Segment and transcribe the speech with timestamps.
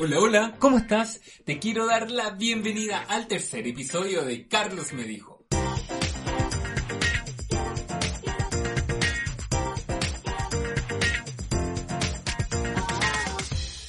[0.00, 1.20] Hola, hola, ¿cómo estás?
[1.44, 5.44] Te quiero dar la bienvenida al tercer episodio de Carlos me dijo.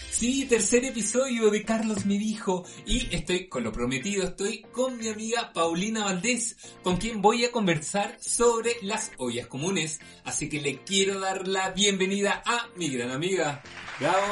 [0.09, 5.09] Sí, tercer episodio de Carlos me dijo y estoy con lo prometido, estoy con mi
[5.09, 9.99] amiga Paulina Valdés, con quien voy a conversar sobre las ollas comunes.
[10.23, 13.61] Así que le quiero dar la bienvenida a mi gran amiga.
[13.99, 14.25] ¡Bravo!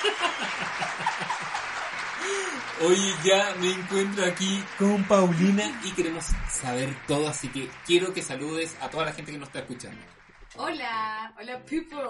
[2.82, 8.22] Hoy ya me encuentro aquí con Paulina y queremos saber todo, así que quiero que
[8.22, 10.00] saludes a toda la gente que nos está escuchando.
[10.56, 12.00] Hola, hola people.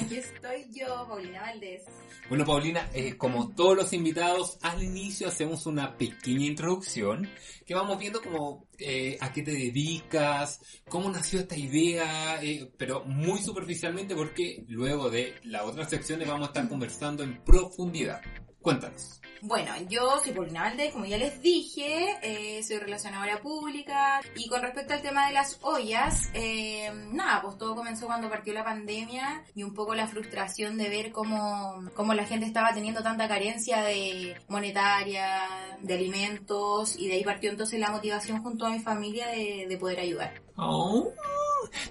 [0.00, 1.82] Aquí estoy yo, Paulina Valdés.
[2.28, 7.28] Bueno, Paulina, eh, como todos los invitados, al inicio hacemos una pequeña introducción
[7.66, 13.04] que vamos viendo como eh, a qué te dedicas, cómo nació esta idea, eh, pero
[13.04, 18.22] muy superficialmente porque luego de las otras secciones vamos a estar conversando en profundidad.
[18.60, 19.21] Cuéntanos.
[19.44, 24.62] Bueno, yo soy Paulina Valdés, como ya les dije, eh, soy relacionadora pública y con
[24.62, 29.42] respecto al tema de las ollas, eh, nada, pues todo comenzó cuando partió la pandemia
[29.56, 33.82] y un poco la frustración de ver cómo, cómo la gente estaba teniendo tanta carencia
[33.82, 35.40] de monetaria,
[35.80, 39.76] de alimentos y de ahí partió entonces la motivación junto a mi familia de, de
[39.76, 40.40] poder ayudar.
[40.56, 41.10] Oh.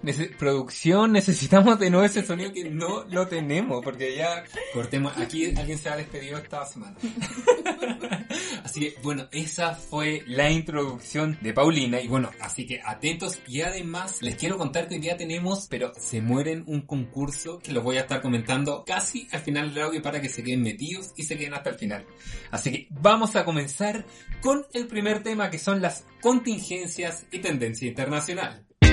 [0.03, 5.17] Nece- producción, necesitamos de nuevo ese sonido que no lo tenemos, porque ya cortemos.
[5.17, 6.95] Aquí alguien se ha despedido esta semana.
[8.63, 12.01] así que, bueno, esa fue la introducción de Paulina.
[12.01, 13.39] Y bueno, así que atentos.
[13.47, 17.71] Y además, les quiero contar que hoy día tenemos, pero se mueren un concurso que
[17.71, 21.11] los voy a estar comentando casi al final del audio para que se queden metidos
[21.15, 22.05] y se queden hasta el final.
[22.51, 24.05] Así que vamos a comenzar
[24.41, 28.65] con el primer tema que son las contingencias y tendencia internacional.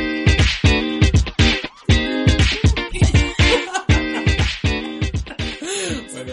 [6.12, 6.32] Bueno,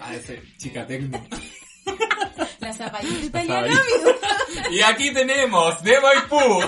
[0.00, 1.26] a ese chica tecno.
[2.60, 4.70] La zapatilla La italiana, amigo.
[4.70, 6.62] Y aquí tenemos de Maipú.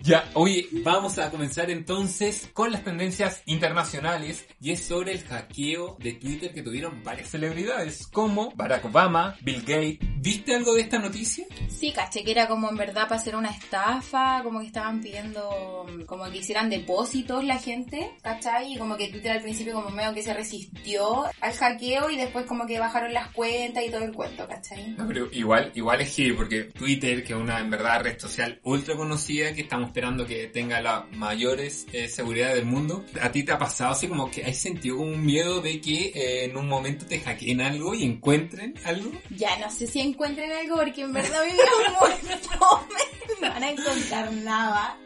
[0.00, 5.96] Ya, oye, vamos a comenzar entonces con las tendencias internacionales y es sobre el hackeo
[5.98, 10.13] de Twitter que tuvieron varias celebridades como Barack Obama, Bill Gates.
[10.24, 11.44] ¿Viste algo de esta noticia?
[11.68, 15.84] Sí, caché que era como en verdad para hacer una estafa, como que estaban pidiendo
[16.06, 18.72] como que hicieran depósitos la gente, ¿cachai?
[18.72, 22.46] Y como que Twitter al principio como medio que se resistió al hackeo y después
[22.46, 24.94] como que bajaron las cuentas y todo el cuento, ¿cachai?
[24.96, 28.58] No, pero igual, igual es heavy porque Twitter, que es una en verdad red social
[28.62, 33.42] ultra conocida, que estamos esperando que tenga la mayores eh, seguridad del mundo, ¿a ti
[33.42, 36.66] te ha pasado así como que has sentido un miedo de que eh, en un
[36.66, 39.12] momento te hackeen algo y encuentren algo?
[39.28, 41.42] Ya no sé si encuentren algo porque en verdad
[42.58, 43.04] fome,
[43.40, 44.96] no van a encontrar nada.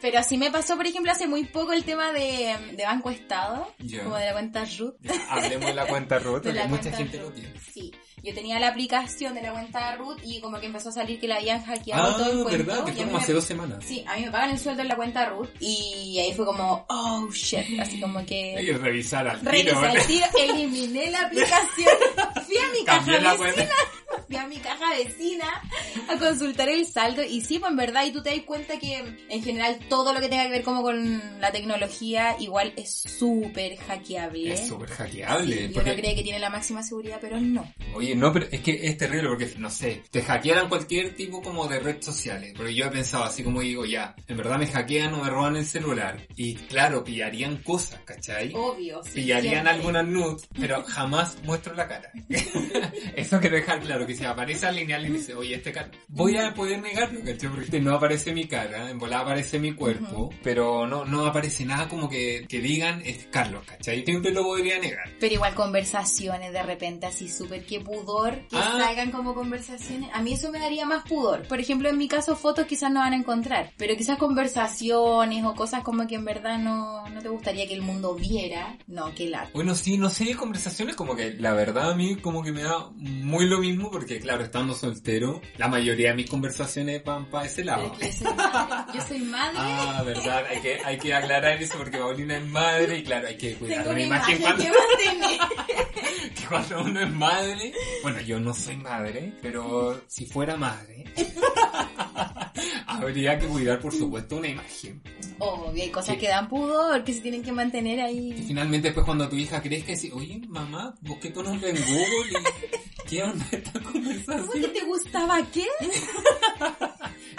[0.00, 3.72] Pero sí me pasó, por ejemplo, hace muy poco el tema de, de Banco Estado,
[4.02, 4.96] como de la cuenta Root.
[5.30, 7.30] Hablemos de la cuenta rota, De la que mucha gente root.
[7.30, 7.60] lo tiene.
[7.72, 7.90] Sí,
[8.24, 11.20] yo tenía la aplicación de la cuenta de root y como que empezó a salir
[11.20, 12.64] que la habían hackeado Ah, todo el cuento.
[12.64, 13.84] verdad, que fue como me- hace dos semanas.
[13.86, 16.84] Sí, a mí me pagan el sueldo en la cuenta root y ahí fue como,
[16.88, 19.84] oh shit, así como Hay que que revisar al tiro.
[19.84, 21.88] el tiro, eliminé la aplicación,
[22.46, 23.74] fui a mi Cambié caja vecina, cuenta.
[24.26, 25.62] fui a mi caja vecina
[26.08, 28.98] a consultar el saldo y sí, pues en verdad y tú te das cuenta que
[29.28, 33.76] en general todo lo que tenga que ver como con la tecnología igual es súper
[33.76, 34.52] hackeable.
[34.52, 35.68] Es súper hackeable.
[35.68, 37.70] Sí, porque- uno cree que tiene la máxima seguridad, pero no.
[37.94, 41.66] Oye, no, pero es que es terrible porque, no sé, te hackearan cualquier tipo como
[41.66, 42.52] de red sociales.
[42.56, 45.56] Porque yo he pensado así como digo, ya, en verdad me hackean o me roban
[45.56, 46.26] el celular.
[46.36, 48.52] Y claro, pillarían cosas, ¿cachai?
[48.54, 49.02] Obvio.
[49.04, 52.10] sí, Pillarían algunas nudes, pero jamás muestro la cara.
[53.16, 56.36] Eso quiero dejar claro, que si aparece al lineal y dice, oye, este cara, voy
[56.36, 57.50] a poder negarlo, ¿cachai?
[57.50, 61.88] Porque no aparece mi cara, en volada aparece mi cuerpo, pero no, no aparece nada
[61.88, 64.04] como que, que digan, es Carlos, ¿cachai?
[64.04, 65.10] Siempre lo podría negar.
[65.20, 68.78] Pero igual conversaciones de repente así súper que pudor, que Ah.
[68.84, 70.10] salgan como conversaciones.
[70.12, 71.46] A mí eso me daría más pudor.
[71.48, 75.54] Por ejemplo, en mi caso fotos quizás no van a encontrar, pero quizás conversaciones o
[75.54, 78.76] cosas como que en verdad no, no te gustaría que el mundo viera.
[78.86, 79.48] No, que la...
[79.54, 82.90] Bueno, sí, no sé, conversaciones como que la verdad a mí como que me da
[82.96, 87.64] muy lo mismo porque claro, estando soltero, la mayoría de mis conversaciones van para ese
[87.64, 87.92] lado.
[88.00, 88.92] yo soy madre.
[88.94, 89.56] Yo soy madre.
[89.58, 93.36] Ah, verdad, hay que, hay que aclarar eso porque Paulina es madre y claro, hay
[93.36, 97.72] que cuidar una imagen imagen cuando, que que cuando uno es madre.
[98.02, 101.04] Bueno, yo no soy madre, pero si fuera madre,
[102.86, 105.02] habría que cuidar, por supuesto, una imagen.
[105.38, 108.44] Obvio, hay cosas que dan pudor, que se tienen que mantener Y ahí.
[108.46, 113.08] finalmente después cuando tu hija crezca, dice, oye, mamá, busqué tu nombre en Google y
[113.08, 114.72] ¿qué onda esta ¿Cómo que conversación?
[114.72, 115.66] te gustaba qué?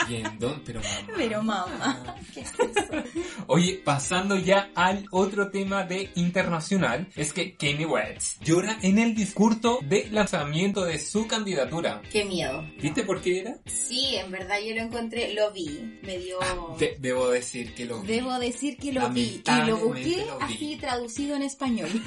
[0.09, 0.61] ¿Y en dónde?
[0.65, 1.07] Pero mamá.
[1.15, 3.03] Pero mamá, ¿qué es eso?
[3.47, 9.15] Oye, pasando ya al otro tema de internacional, es que Kanye West llora en el
[9.15, 12.01] discurso de lanzamiento de su candidatura.
[12.11, 12.63] Qué miedo.
[12.81, 13.57] ¿Viste por qué era?
[13.65, 16.37] Sí, en verdad yo lo encontré, lo vi, me dio...
[16.79, 18.07] De- debo decir que lo vi.
[18.07, 20.43] Debo decir que lo vi y lo busqué Lamentablemente lo vi.
[20.53, 21.89] así traducido en español.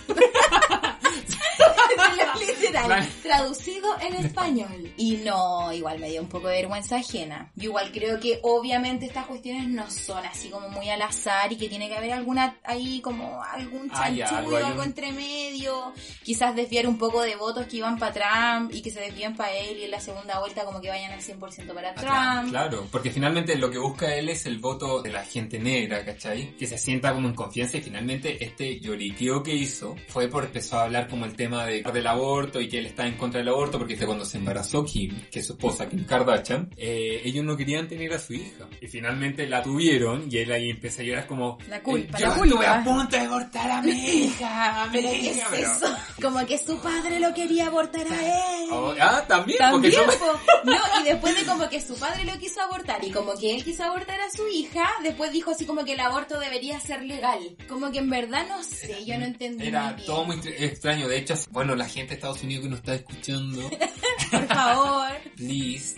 [2.38, 4.92] Literal, traducido en español.
[4.96, 7.50] Y no, igual me dio un poco de vergüenza ajena.
[7.56, 11.56] Yo igual creo que obviamente estas cuestiones no son así como muy al azar y
[11.56, 15.12] que tiene que haber alguna ahí como algún Ah, chanchullo, algo hay algo un- entre
[15.12, 15.92] medio.
[16.24, 19.52] Quizás desviar un poco de votos que iban para Trump y que se desvíen para
[19.52, 22.50] él y en la segunda vuelta como que vayan al 100% para Trump.
[22.50, 26.56] Claro, porque finalmente lo que busca él es el voto de la gente negra, ¿cachai?
[26.56, 30.78] Que se sienta como en confianza y finalmente este lloriqueo que hizo fue porque empezó
[30.78, 33.48] a hablar como el tema de, del aborto y que él está en contra del
[33.48, 37.56] aborto porque cuando se embarazó Kim, que es su esposa Kim Kardashian, eh, ellos no
[37.56, 38.68] querían tener a su hija.
[38.80, 41.58] Y finalmente la tuvieron y él ahí empieza a llorar como...
[41.68, 42.78] La culpa, eh, yo la estuve culpa.
[42.78, 45.96] a punto de abortar a mi hija, a mi Pero ¿qué hija, es pero-?
[46.30, 48.57] Como que su padre lo quería abortar a él.
[48.70, 52.38] Oh, ah, también, También, porque yo- no, y después de como que su padre lo
[52.38, 55.84] quiso abortar y como que él quiso abortar a su hija, después dijo así como
[55.84, 57.38] que el aborto debería ser legal.
[57.68, 61.08] Como que en verdad no sé, yo no entendí Era muy todo muy tra- extraño.
[61.08, 63.70] De hecho, bueno, la gente de Estados Unidos que nos está escuchando,
[64.30, 65.96] Por favor, please,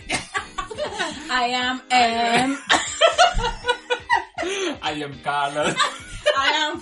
[1.29, 2.57] I am am
[4.83, 5.75] I am Carlos.
[6.25, 6.81] I am.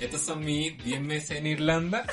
[0.00, 2.06] Estos son mis 10 meses en Irlanda.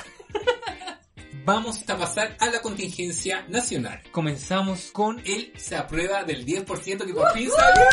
[1.46, 4.02] Vamos a pasar a la contingencia nacional.
[4.10, 7.84] Comenzamos con el se aprueba del 10% que por fin salió.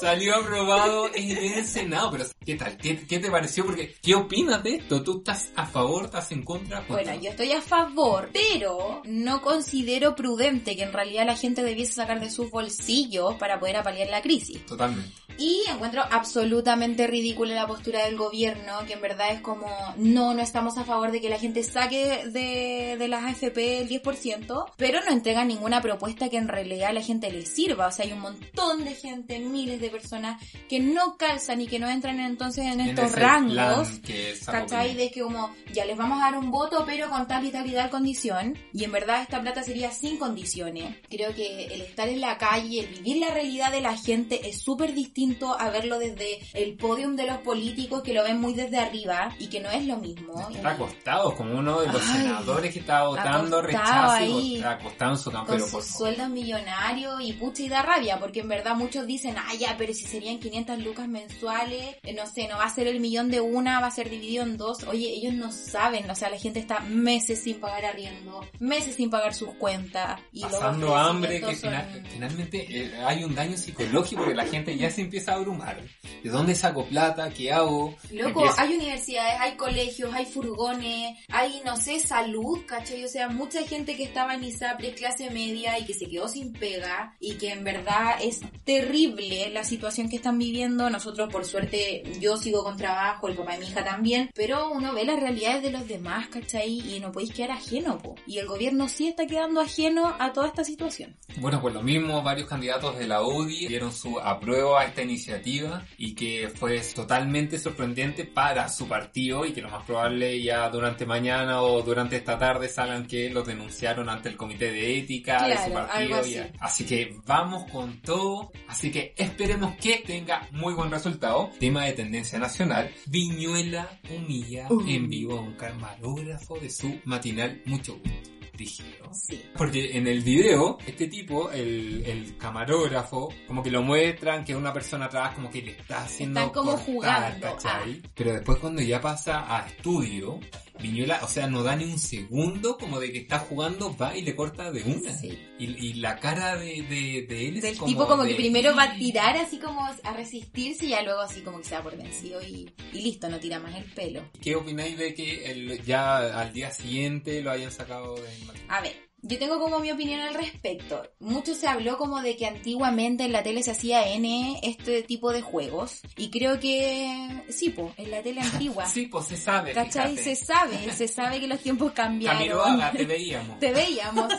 [0.00, 2.12] Salió aprobado en el Senado.
[2.12, 2.76] Pero, ¿qué tal?
[2.76, 3.66] ¿Qué, qué te pareció?
[3.66, 5.02] Porque, ¿qué opinas de esto?
[5.02, 6.84] ¿Tú estás a favor, estás en contra?
[6.88, 11.94] Bueno, yo estoy a favor, pero no considero prudente que en realidad la gente debiese
[11.94, 14.64] sacar de sus bolsillos para poder apalear la crisis.
[14.64, 15.10] Totalmente.
[15.38, 20.42] Y encuentro absolutamente ridícula la postura del gobierno, que en verdad es como, no, no
[20.42, 25.00] estamos a favor de que la gente saque de, de las AFP el 10%, pero
[25.04, 27.88] no entregan ninguna propuesta que en realidad a la gente le sirva.
[27.88, 31.78] O sea, hay un montón de gente, miles de personas que no calzan y que
[31.78, 33.88] no entran entonces en En estos rangos.
[34.00, 34.90] que es algo ¿Cachai?
[34.92, 37.50] que- De que como, ya les vamos a dar un voto, pero con tal y
[37.50, 38.56] tal y tal condición.
[38.72, 40.96] Y en verdad esta plata sería sin condiciones.
[41.08, 44.60] Creo que el estar en la calle, el vivir la realidad de la gente es
[44.60, 48.78] súper distinto a verlo desde el podium de los políticos que lo ven muy desde
[48.78, 50.48] arriba y que no es lo mismo.
[50.50, 54.70] Está acostado como uno de los Ay, senadores que estaba votando rechazo y ahí, está
[54.72, 55.52] acostado en su campo.
[55.52, 59.54] con sus sueldos millonarios y pucha y da rabia, porque en verdad muchos dicen, ah,
[59.58, 63.00] ya, pero si serían 500 lucas mensuales, eh, no sé, no va a ser el
[63.00, 64.82] millón de una, va a ser dividido en dos.
[64.84, 69.08] Oye, ellos no saben, o sea, la gente está meses sin pagar arriendo, meses sin
[69.08, 70.20] pagar sus cuentas.
[70.32, 74.76] Y pasando hambre que final- son- finalmente eh, hay un daño psicológico porque la gente
[74.76, 75.80] ya se empieza a abrumar.
[76.22, 77.30] ¿De dónde saco plata?
[77.30, 77.94] ¿Qué hago?
[78.10, 83.04] Loco, Empieza- hay universidades, hay colegios, hay furgones, hay, no sé, salud, ¿cachai?
[83.04, 86.52] O sea, mucha gente que estaba en ISAPRE, clase media, y que se quedó sin
[86.52, 90.88] pega, y que en verdad es terrible la situación que están viviendo.
[90.88, 94.94] Nosotros, por suerte, yo sigo con trabajo, el papá de mi hija también, pero uno
[94.94, 96.96] ve las realidades de los demás, ¿cachai?
[96.96, 98.14] Y no podéis quedar ajeno, po.
[98.26, 101.16] Y el gobierno sí está quedando ajeno a toda esta situación.
[101.36, 105.86] Bueno, pues lo mismo, varios candidatos de la UDI dieron su apruebo a esta iniciativa
[105.98, 111.04] y que fue totalmente sorprendente para su partido y que lo más probable ya durante
[111.18, 115.56] mañana o durante esta tarde salgan que los denunciaron ante el comité de ética de
[115.56, 115.98] su Claro, partido.
[115.98, 116.36] algo así.
[116.60, 121.50] así que vamos con todo, así que esperemos que tenga muy buen resultado.
[121.58, 124.80] Tema de tendencia nacional, Viñuela humilla Uh.
[124.88, 128.30] en vivo a un camarógrafo de su matinal Mucho Gusto.
[128.52, 129.08] Rígido.
[129.12, 129.40] Sí.
[129.56, 134.72] Porque en el video, este tipo, el, el camarógrafo, como que lo muestran que una
[134.72, 138.02] persona atrás como que le está haciendo Están como cortar, jugando, ¿cachai?
[138.16, 140.40] Pero después cuando ya pasa a estudio,
[140.80, 144.22] Viñuela, o sea, no da ni un segundo como de que está jugando, va y
[144.22, 145.16] le corta de una.
[145.18, 145.38] Sí.
[145.58, 148.34] Y, y la cara de, de, de él es Del como tipo como de- que
[148.36, 151.74] primero va a tirar así como a resistirse y ya luego así como que se
[151.74, 154.28] da por vencido y, y listo, no tira más el pelo.
[154.40, 158.28] ¿Qué opináis de que el- ya al día siguiente lo hayan sacado de
[158.68, 161.02] A ver, yo tengo como mi opinión al respecto.
[161.18, 165.32] Mucho se habló como de que antiguamente en la tele se hacía N este tipo
[165.32, 166.00] de juegos.
[166.16, 168.86] Y creo que sí, pues, en la tele antigua.
[168.98, 169.72] Sí, pues se sabe.
[169.72, 170.16] ¿Cachai?
[170.16, 170.36] fíjate.
[170.36, 172.38] Se sabe, se sabe que los tiempos cambiaron.
[172.38, 173.58] Camiroaga, te veíamos.
[173.60, 174.32] Te veíamos.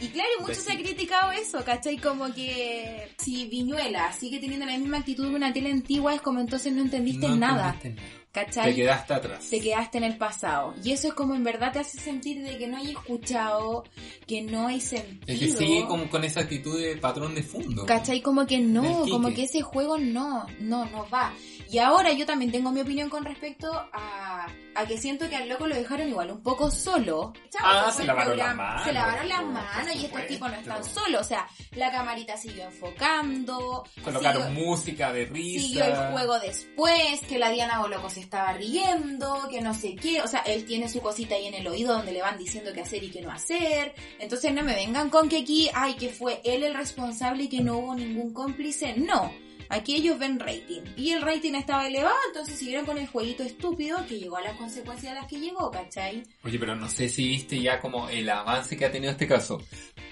[0.00, 1.96] Y claro, mucho Pues se ha criticado eso, ¿cachai?
[1.98, 6.40] Como que si Viñuela sigue teniendo la misma actitud que una tele antigua, es como
[6.40, 8.15] entonces no entendiste No nada, entendiste nada.
[8.36, 8.74] ¿Cachai?
[8.74, 9.48] Te quedaste atrás.
[9.48, 10.74] te quedaste en el pasado.
[10.84, 13.84] Y eso es como en verdad te hace sentir de que no hay escuchado,
[14.26, 15.20] que no hay sentido.
[15.26, 17.86] Es que sigue como con esa actitud de patrón de fondo.
[17.86, 18.20] ¿Cachai?
[18.20, 21.32] Como que no, como que ese juego no, no, no va.
[21.70, 24.35] Y ahora yo también tengo mi opinión con respecto a,
[24.74, 27.32] a que siento que al loco lo dejaron igual un poco solo.
[27.62, 31.20] Ah, se lavaron las manos, Se lavaron las manos y estos tipos no están solos.
[31.22, 33.84] O sea, la camarita siguió enfocando.
[34.04, 35.66] Colocaron siguió- música de risa.
[35.66, 40.20] Siguió el juego después, que la Diana Boloco se estaba riendo, que no sé qué,
[40.22, 42.82] o sea, él tiene su cosita ahí en el oído donde le van diciendo qué
[42.82, 46.40] hacer y qué no hacer, entonces no me vengan con que aquí, ay, que fue
[46.44, 49.32] él el responsable y que no hubo ningún cómplice, no.
[49.68, 50.82] Aquí ellos ven rating.
[50.96, 54.56] Y el rating estaba elevado, entonces siguieron con el jueguito estúpido que llegó a las
[54.56, 56.22] consecuencias a las que llegó, ¿cachai?
[56.44, 59.60] Oye, pero no sé si viste ya como el avance que ha tenido este caso.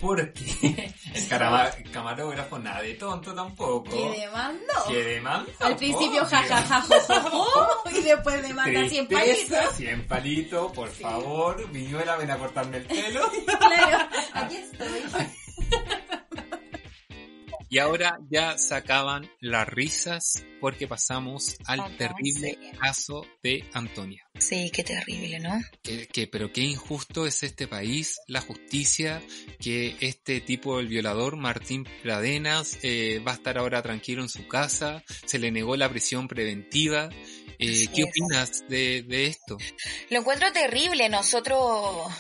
[0.00, 3.90] Porque el camarógrafo nada de tonto tampoco.
[3.90, 4.84] Que demandó.
[4.88, 5.52] Que demanda.
[5.60, 7.44] Al principio jajaja, jo, jo,
[7.84, 9.76] jo, y después demanda 100 Tristeza, palitos.
[9.76, 11.70] 100 palitos, por favor.
[11.70, 13.30] Viñuela, ven a cortarme el pelo.
[13.64, 15.02] Claro, aquí estoy.
[17.70, 24.24] Y ahora ya se acaban las risas porque pasamos al terrible caso de Antonia.
[24.38, 25.60] Sí, qué terrible, ¿no?
[25.82, 29.22] Que, que- pero qué injusto es este país, la justicia,
[29.60, 34.46] que este tipo, el violador, Martín Pradenas, eh, va a estar ahora tranquilo en su
[34.46, 37.08] casa, se le negó la prisión preventiva.
[37.58, 38.08] Eh, ¿Qué es.
[38.08, 39.56] opinas de, de esto?
[40.10, 41.08] Lo encuentro terrible.
[41.08, 42.12] Nosotros,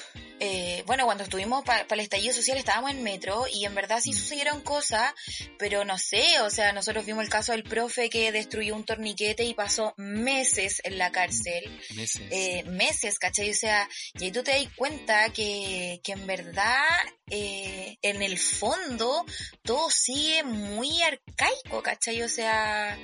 [0.46, 4.10] eh, bueno, cuando estuvimos para el estallido social estábamos en metro y en verdad sí
[4.10, 4.14] Mm.
[4.14, 5.14] sucedieron cosas,
[5.58, 9.44] pero no sé, o sea, nosotros vimos el caso del profe que destruyó un torniquete
[9.44, 11.64] y pasó meses en la cárcel.
[11.94, 12.22] Meses.
[12.30, 13.50] eh, meses, ¿cachai?
[13.50, 13.88] O sea,
[14.20, 16.84] y ahí tú te das cuenta que, que en verdad,
[17.30, 19.24] eh, en el fondo,
[19.62, 22.22] todo sigue muy arcaico, ¿cachai?
[22.22, 22.98] O sea,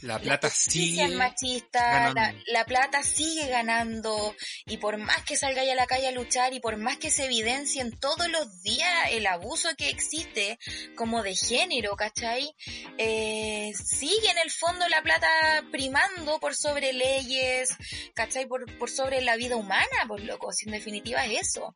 [0.00, 2.14] la plata sigue machista,
[2.46, 4.34] la plata sigue ganando,
[4.64, 7.24] y por más que salga a la calle a luchar, y por más que se
[7.24, 10.58] evidencien todos los días el abuso que existe
[10.94, 12.54] como de género, ¿cachai?
[12.98, 15.26] Eh, sigue en el fondo la plata
[15.72, 17.76] primando por sobre leyes,
[18.14, 18.46] ¿cachai?
[18.46, 21.74] Por, por sobre la vida humana, pues loco, si en definitiva es eso.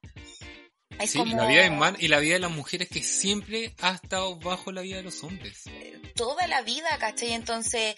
[1.01, 3.73] Es Sí, como la vida de man y la vida de las mujeres que siempre
[3.81, 5.65] ha estado bajo la vida de los hombres.
[6.15, 7.33] toda la vida, ¿cachai?
[7.33, 7.95] Entonces,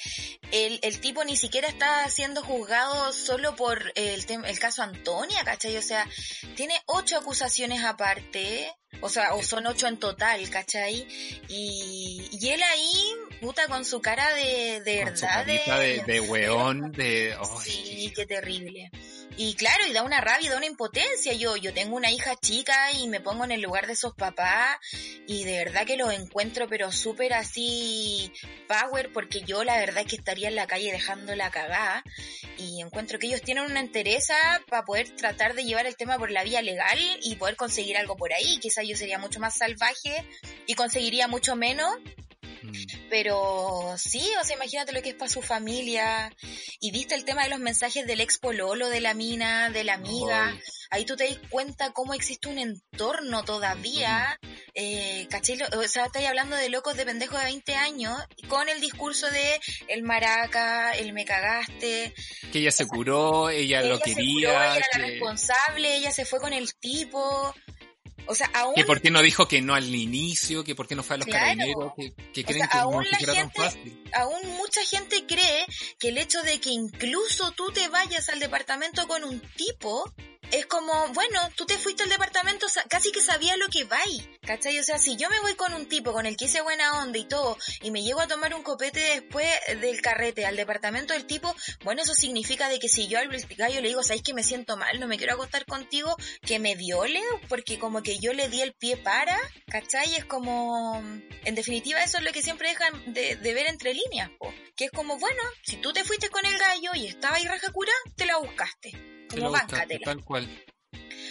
[0.52, 5.76] el, el tipo ni siquiera está siendo juzgado solo por el, el caso Antonia, ¿cachai?
[5.76, 6.08] O sea,
[6.54, 11.06] tiene ocho acusaciones aparte, o sea, o son ocho en total, ¿cachai?
[11.48, 16.02] Y, y él ahí, puta, con su cara de, de Con su verdad, carita de,
[16.04, 17.34] de weón, de...
[17.36, 18.90] ay, Sí, qué terrible.
[19.36, 21.32] Y claro, y da una rabia, da una impotencia.
[21.32, 24.78] Yo, yo tengo una hija chica y me pongo en el lugar de esos papás
[25.26, 28.32] y de verdad que los encuentro pero súper así
[28.68, 32.04] power porque yo la verdad es que estaría en la calle dejando la cagada
[32.58, 34.34] y encuentro que ellos tienen una entereza
[34.68, 38.16] para poder tratar de llevar el tema por la vía legal y poder conseguir algo
[38.16, 38.58] por ahí.
[38.58, 40.26] Quizás yo sería mucho más salvaje
[40.66, 41.96] y conseguiría mucho menos,
[42.62, 43.08] mm.
[43.10, 46.32] pero sí, o sea, imagínate lo que es para su familia.
[46.80, 49.94] Y viste el tema de los mensajes del ex pololo, de la mina, de la
[49.94, 50.56] amiga.
[50.90, 54.38] Ahí tú te das cuenta cómo existe un entorno todavía.
[54.74, 55.56] Eh, ¿cachai?
[55.56, 59.30] Lo- O sea, estáis hablando de locos de pendejos de 20 años con el discurso
[59.30, 62.14] de el maraca, el me cagaste.
[62.52, 66.10] que ella se curó, ella, lo ella se curó, quería, ella era la responsable, ella
[66.10, 67.54] se fue con el tipo.
[68.26, 70.94] O sea, aún que por qué no dijo que no al inicio, que por qué
[70.94, 71.40] no fue a los Claro.
[71.40, 74.04] carabineros, que, que O creen sea, que aún no la era tan gente- fácil.
[74.14, 75.66] aún mucha gente cree
[75.98, 80.12] que el hecho de que incluso tú te vayas al departamento con un tipo
[80.52, 84.78] es como, bueno, tú te fuiste al departamento, casi que sabías lo que vais, ¿cachai?
[84.78, 87.18] O sea, si yo me voy con un tipo con el que hice buena onda
[87.18, 89.48] y todo, y me llego a tomar un copete después
[89.80, 93.80] del carrete al departamento del tipo, bueno, eso significa de que si yo al gallo
[93.80, 97.22] le digo, ¿sabes que me siento mal, no me quiero acostar contigo, que me viole?
[97.48, 99.38] Porque como que yo le di el pie para,
[99.70, 100.14] ¿cachai?
[100.16, 101.02] Es como,
[101.44, 104.52] en definitiva eso es lo que siempre dejan de, de ver entre líneas, po.
[104.76, 107.72] que es como, bueno, si tú te fuiste con el gallo y estaba ahí raja
[107.72, 109.11] cura, te la buscaste.
[109.40, 109.52] Como
[110.04, 110.64] tal cual.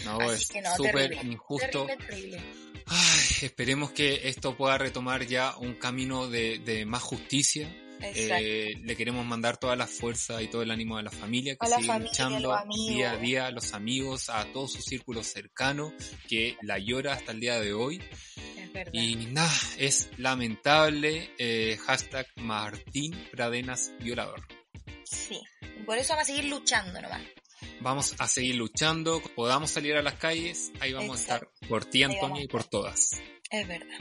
[0.06, 1.86] No, Así es que no, súper terrible, injusto.
[1.86, 2.42] Terrible, terrible.
[2.88, 7.74] Ay, esperemos que esto pueda retomar ya un camino de, de más justicia.
[8.04, 11.68] Eh, le queremos mandar toda la fuerza y todo el ánimo a la familia que
[11.68, 12.58] sigue luchando
[12.90, 15.94] día a día, a los amigos, a todo su círculo cercano
[16.28, 18.02] que la llora hasta el día de hoy.
[18.92, 21.30] Y nada, es lamentable.
[21.38, 24.48] eh, hashtag Martín Pradenas violador.
[25.04, 25.40] Sí.
[25.86, 27.22] Por eso vamos a seguir luchando nomás.
[27.82, 31.48] Vamos a seguir luchando, podamos salir a las calles, ahí vamos Exacto.
[31.48, 33.22] a estar por ti Ahí vamos Antonia a y por todas.
[33.52, 33.98] Es verdad.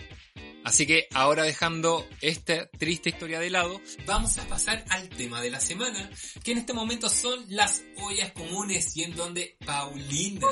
[0.62, 5.50] Así que ahora dejando esta triste historia de lado, vamos a pasar al tema de
[5.50, 6.10] la semana,
[6.44, 10.46] que en este momento son las ollas comunes y en donde Paulina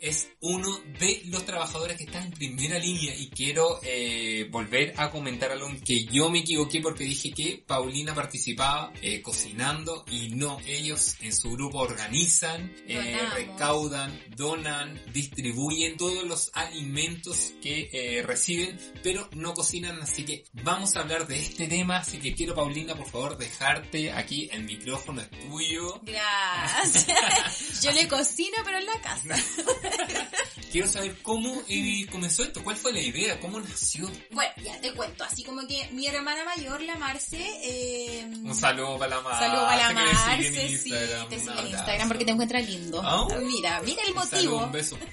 [0.00, 3.14] es uno de los trabajadores que está en primera línea.
[3.16, 8.14] Y quiero eh, volver a comentar algo que yo me equivoqué porque dije que Paulina
[8.14, 16.24] participaba eh, cocinando y no, ellos en su grupo organizan, eh, recaudan, donan, distribuyen todos
[16.24, 21.66] los alimentos que eh, reciben, pero no cocinan, así que vamos a hablar de este
[21.66, 26.00] tema, así que quiero Paulina, por favor, dejarte aquí, el micrófono es tuyo.
[26.02, 27.82] Gracias.
[27.82, 29.36] Yo le cocino, pero en la casa.
[30.70, 34.10] Quiero saber cómo eh, comenzó esto, cuál fue la idea, cómo nació.
[34.30, 35.24] Bueno, ya te cuento.
[35.24, 39.46] Así como que mi hermana mayor, la Marce, eh, Un saludo para la Marce.
[39.46, 41.66] Saludo para la Marce, sí, te sigue en.
[41.68, 43.00] Instagram porque te encuentra lindo.
[43.02, 43.26] Ah.
[43.40, 44.64] Mira, mira el motivo.
[44.64, 44.98] un beso.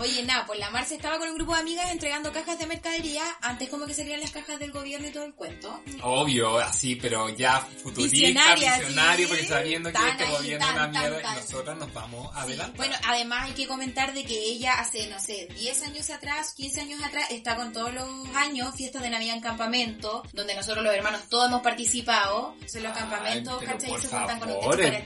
[0.00, 3.22] Oye, nada, pues la Marce estaba con un grupo de amigas entregando cajas de mercadería
[3.40, 5.80] antes como que salían las cajas del gobierno y todo el cuento.
[6.02, 9.28] Obvio, así, pero ya futurista, visionario, sí.
[9.28, 11.32] porque sabiendo que Tan este ahí, gobierno es una mierda tan.
[11.36, 12.76] y nosotros nos vamos Sí, adelante.
[12.76, 16.80] Bueno, además hay que comentar de que ella hace, no sé, 10 años atrás, 15
[16.80, 20.94] años atrás, está con todos los años fiestas de Navidad en campamento, donde nosotros los
[20.94, 22.52] hermanos todos hemos participado.
[22.54, 24.00] Entonces los campamentos, Ay, ¿cachai?
[24.00, 24.58] Se juntan con un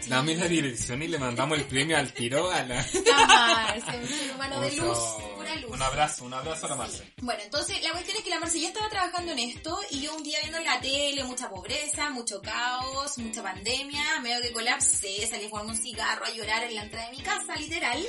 [0.08, 2.84] dame la dirección y le mandamos el premio al tiro a la...
[4.54, 5.70] Un de luz, Pura luz.
[5.70, 7.12] Un abrazo, un abrazo a la Marce.
[7.22, 10.14] Bueno, entonces la cuestión es que la Marce ya estaba trabajando en esto y yo
[10.14, 15.26] un día viendo en la tele mucha pobreza, mucho caos, mucha pandemia, medio que colapsé,
[15.28, 18.04] salí a fumarme un cigarro, a llorar en la entrada de mi casa, literal.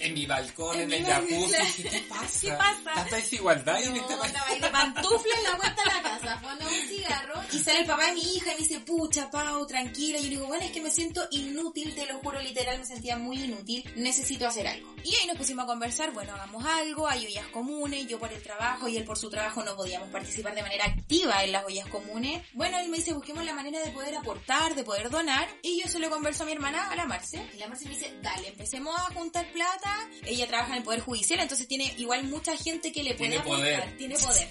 [0.00, 2.40] En mi balcón, En en, mi el jacuzzi, ¿qué, pasa?
[2.40, 2.94] ¿Qué pasa?
[2.94, 4.32] Tanta desigualdad en No, este país.
[4.32, 7.40] estaba ahí de pantufla en la vuelta a la casa, fumando un cigarro.
[7.52, 10.18] Y sale el papá de mi hija y me dice, pucha, Pau, tranquila.
[10.18, 13.16] Y yo digo, bueno, es que me siento inútil, te lo juro, literal, me sentía
[13.16, 13.84] muy inútil.
[13.96, 14.94] Necesito hacer algo.
[15.02, 18.42] Y ahí nos pusimos a conversar, bueno, hagamos algo, hay ollas comunes, yo por el
[18.42, 21.86] trabajo y él por su trabajo no podíamos participar de manera activa en las ollas
[21.88, 22.42] comunes.
[22.54, 25.48] Bueno, él me dice, busquemos la manera de poder aportar, de poder donar.
[25.62, 27.42] Y yo se lo converso a mi hermana, a la Marce.
[27.54, 30.08] Y la Marce me dice, dale, empecemos a juntar plata.
[30.24, 33.36] Ella trabaja en el Poder Judicial, entonces tiene igual mucha gente que le puede Tiene
[33.42, 33.80] aportar.
[33.80, 33.96] poder.
[33.96, 34.48] Tiene poder.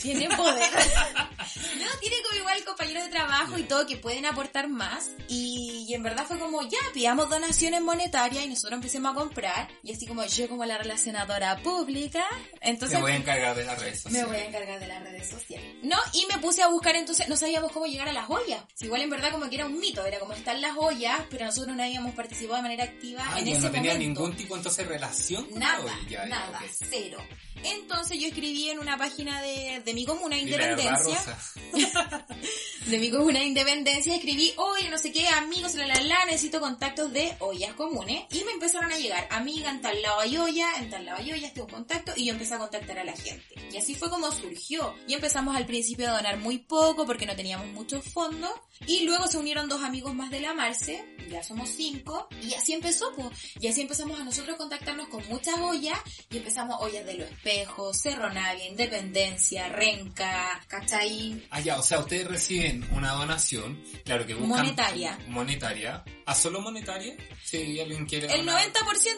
[0.00, 0.70] Tiene poder.
[1.78, 5.10] no, tiene como igual compañeros de trabajo y todo que pueden aportar más.
[5.28, 9.68] Y, y en verdad fue como, ya, pidamos donaciones monetarias y nosotros empecemos a comprar.
[9.82, 12.24] Y así como yo como la relacionadora pública,
[12.60, 12.98] entonces...
[12.98, 14.26] Me voy a encargar de las redes Me sociales.
[14.28, 15.76] voy a encargar de las redes sociales.
[15.82, 18.62] No, y me puse a buscar entonces, no sabíamos cómo llegar a las ollas.
[18.74, 21.46] Si igual en verdad como que era un mito, era como están las ollas, pero
[21.46, 24.20] nosotros no habíamos participado de manera activa Ah, en ese no tenía momento.
[24.22, 27.18] ningún tipo entonces relación con Nada, la olla, ya, nada, cero.
[27.62, 31.18] Entonces yo escribí en una página de, de mi comuna Independencia,
[32.86, 37.12] de mi comuna Independencia, escribí, oye, no sé qué, amigos, la la la, necesito contactos
[37.12, 38.24] de ollas comunes.
[38.30, 41.32] Y me empezaron a llegar, amiga, en tal lado hay olla, en tal lado hay
[41.32, 43.54] olla, este es un contacto, y yo empecé a contactar a la gente.
[43.72, 44.94] Y así fue como surgió.
[45.06, 48.50] Y empezamos al principio a donar muy poco porque no teníamos muchos fondos.
[48.86, 52.72] Y luego se unieron dos amigos más de la Marce, ya somos cinco, y así
[52.72, 53.28] empezó, pues.
[53.60, 55.98] Y así empezamos a nosotros contactarnos con muchas ollas,
[56.30, 61.46] y empezamos ollas de los espejos, Cerro Navia, Independencia, Renca, ¿cachai?
[61.50, 64.64] Ah, ya, o sea, ustedes reciben una donación, claro que buscan...
[64.64, 65.18] Monetaria.
[65.28, 66.02] Monetaria.
[66.24, 67.09] ¿A solo monetaria?
[67.44, 68.64] Si alguien quiere El donar.
[68.64, 68.74] 90%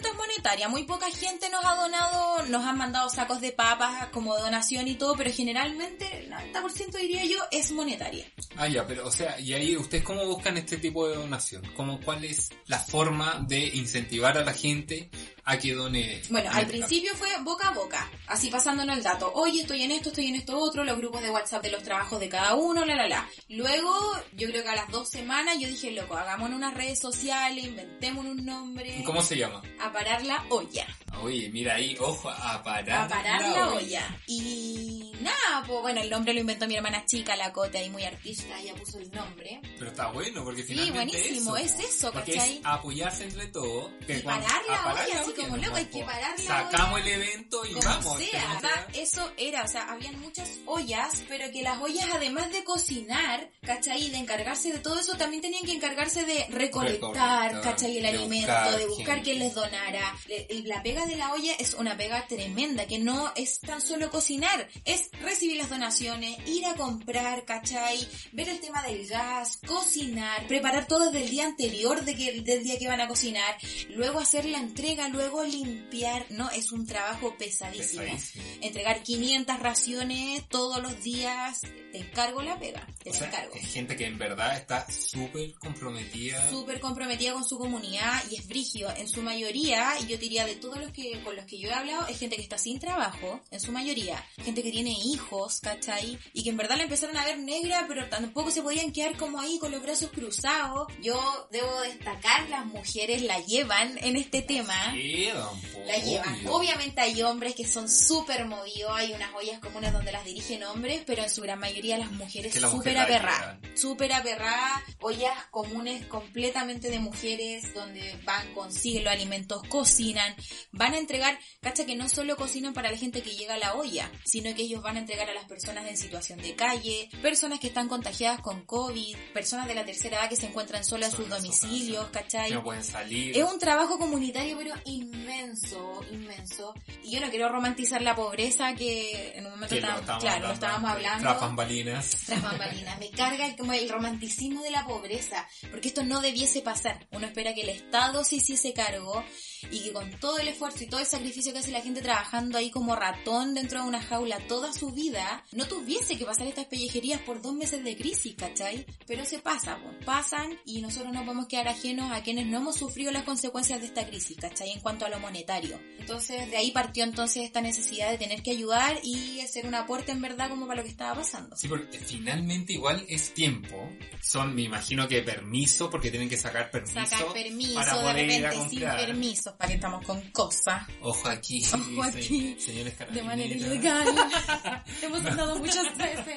[0.07, 4.39] es monetaria, muy poca gente nos ha donado, nos han mandado sacos de papas como
[4.39, 8.27] donación y todo, pero generalmente el 90% diría yo es monetaria.
[8.57, 11.63] Ah, ya, pero, o sea, y ahí ustedes cómo buscan este tipo de donación?
[11.77, 15.11] ¿Cómo, ¿Cuál es la forma de incentivar a la gente
[15.45, 16.23] a que done?
[16.31, 19.33] Bueno, al principio fue boca a boca, así pasándonos el dato.
[19.35, 22.21] Oye, estoy en esto, estoy en esto otro, los grupos de WhatsApp de los trabajos
[22.21, 23.29] de cada uno, la la la.
[23.49, 23.93] Luego,
[24.37, 28.25] yo creo que a las dos semanas yo dije, loco, hagámonos unas redes sociales, inventemos
[28.25, 29.03] un nombre.
[29.05, 29.63] ¿Cómo se llama?
[29.81, 30.87] A parar la olla.
[31.21, 34.19] Oye, mira ahí, ojo, a parar, a parar la, olla.
[34.27, 38.05] Y nada, pues bueno, el nombre lo inventó mi hermana chica, la Cote, ahí muy
[38.05, 39.61] artista, ella puso el nombre.
[39.79, 42.59] Pero está bueno, porque Sí, finalmente buenísimo, eso, es eso, ¿cachai?
[42.59, 43.91] es apoyarse entre todos.
[44.07, 48.19] que Y parar la olla, como loco, hay que parar Sacamos el evento y vamos.
[48.19, 53.51] sea, eso era, o sea, habían muchas ollas, pero que las ollas además de cocinar,
[53.63, 54.07] ¿cachai?
[54.07, 57.97] Y de encargarse de todo eso, también tenían que encargarse de recolectar, ¿cachai?
[57.97, 59.23] El de alimento, buscar de buscar gente.
[59.23, 60.17] quien les donara.
[60.65, 64.69] La pega de la olla es una pega tremenda, que no es tan solo cocinar,
[64.85, 68.07] es recibir las donaciones, ir a comprar, ¿cachai?
[68.33, 72.65] Ver el tema del gas, cocinar, preparar todo desde el día anterior de que, del
[72.65, 73.57] día que van a cocinar,
[73.91, 76.51] luego hacer la entrega, luego limpiar, ¿no?
[76.51, 78.03] Es un trabajo pesadísimo.
[78.03, 78.45] Pesadísimo.
[78.61, 81.61] Entregar 500 raciones todos los días,
[81.93, 83.55] te encargo la pega, te O la sea, encargo.
[83.55, 86.49] es gente que en verdad está súper comprometida.
[86.51, 88.91] Súper comprometida con su comunidad y es brigio.
[88.97, 91.73] En su mayoría, y yo diría de todos los que con los que yo he
[91.73, 94.25] hablado, es gente que está sin trabajo, en su mayoría.
[94.43, 96.19] Gente que tiene hijos, ¿cachai?
[96.33, 99.41] Y que en verdad la empezaron a ver negra, pero tampoco se podían quedar como
[99.41, 100.87] ahí con los brazos cruzados.
[101.03, 104.95] Yo debo destacar, las mujeres la llevan en este tema.
[105.13, 106.35] Quedan, po, La llevan.
[106.35, 106.53] obvio.
[106.55, 111.03] Obviamente hay hombres que son súper movidos, hay unas ollas comunes donde las dirigen hombres,
[111.07, 113.59] pero en su gran mayoría las mujeres súper mujer aperradas.
[113.75, 120.35] Súper aperradas, ollas comunes completamente de mujeres donde van, consiguen los alimentos, cocinan,
[120.71, 123.75] van a entregar, cacha que no solo cocinan para la gente que llega a la
[123.75, 127.61] olla, sino que ellos van a entregar a las personas en situación de calle, personas
[127.61, 131.17] que están contagiadas con COVID, personas de la tercera edad que se encuentran solas en
[131.17, 132.07] sus domicilios.
[132.13, 132.51] ¿cachai?
[132.53, 133.37] No pueden salir.
[133.37, 136.75] Es un trabajo comunitario, pero inmenso, inmenso.
[137.05, 140.91] Y yo no quiero romantizar la pobreza que en un momento estábamos, claro, hablando estábamos
[140.91, 141.23] hablando.
[141.23, 142.11] Tras bambalinas.
[142.27, 142.99] Tras bambalinas.
[142.99, 147.07] Me carga como el romanticismo de la pobreza, porque esto no debiese pasar.
[147.13, 149.25] Uno espera que el Estado se hiciese cargo
[149.71, 152.59] y que con todo el esfuerzo y todo el sacrificio que hace la gente trabajando
[152.59, 156.67] ahí como ratón dentro de una jaula toda su vida, no tuviese que pasar estas
[156.67, 158.87] pellejerías por dos meses de crisis, ¿cachai?
[159.07, 162.77] Pero se pasa, pues, pasan y nosotros no podemos quedar ajenos a quienes no hemos
[162.77, 164.71] sufrido las consecuencias de esta crisis, ¿cachai?
[164.71, 165.79] En cuanto a lo monetario.
[165.99, 170.11] Entonces, de ahí partió entonces esta necesidad de tener que ayudar y hacer un aporte
[170.13, 171.57] en verdad como para lo que estaba pasando.
[171.57, 173.89] Sí, porque finalmente igual es tiempo.
[174.21, 176.95] Son, me imagino que permiso, porque tienen que sacar permiso.
[176.95, 181.63] Sacar permiso, para de poder repente sin permisos, para que estamos con cosas Ojo aquí.
[181.73, 182.57] Ojo aquí.
[182.59, 184.09] Señores de manera ilegal.
[185.03, 186.37] Hemos andado muchas veces.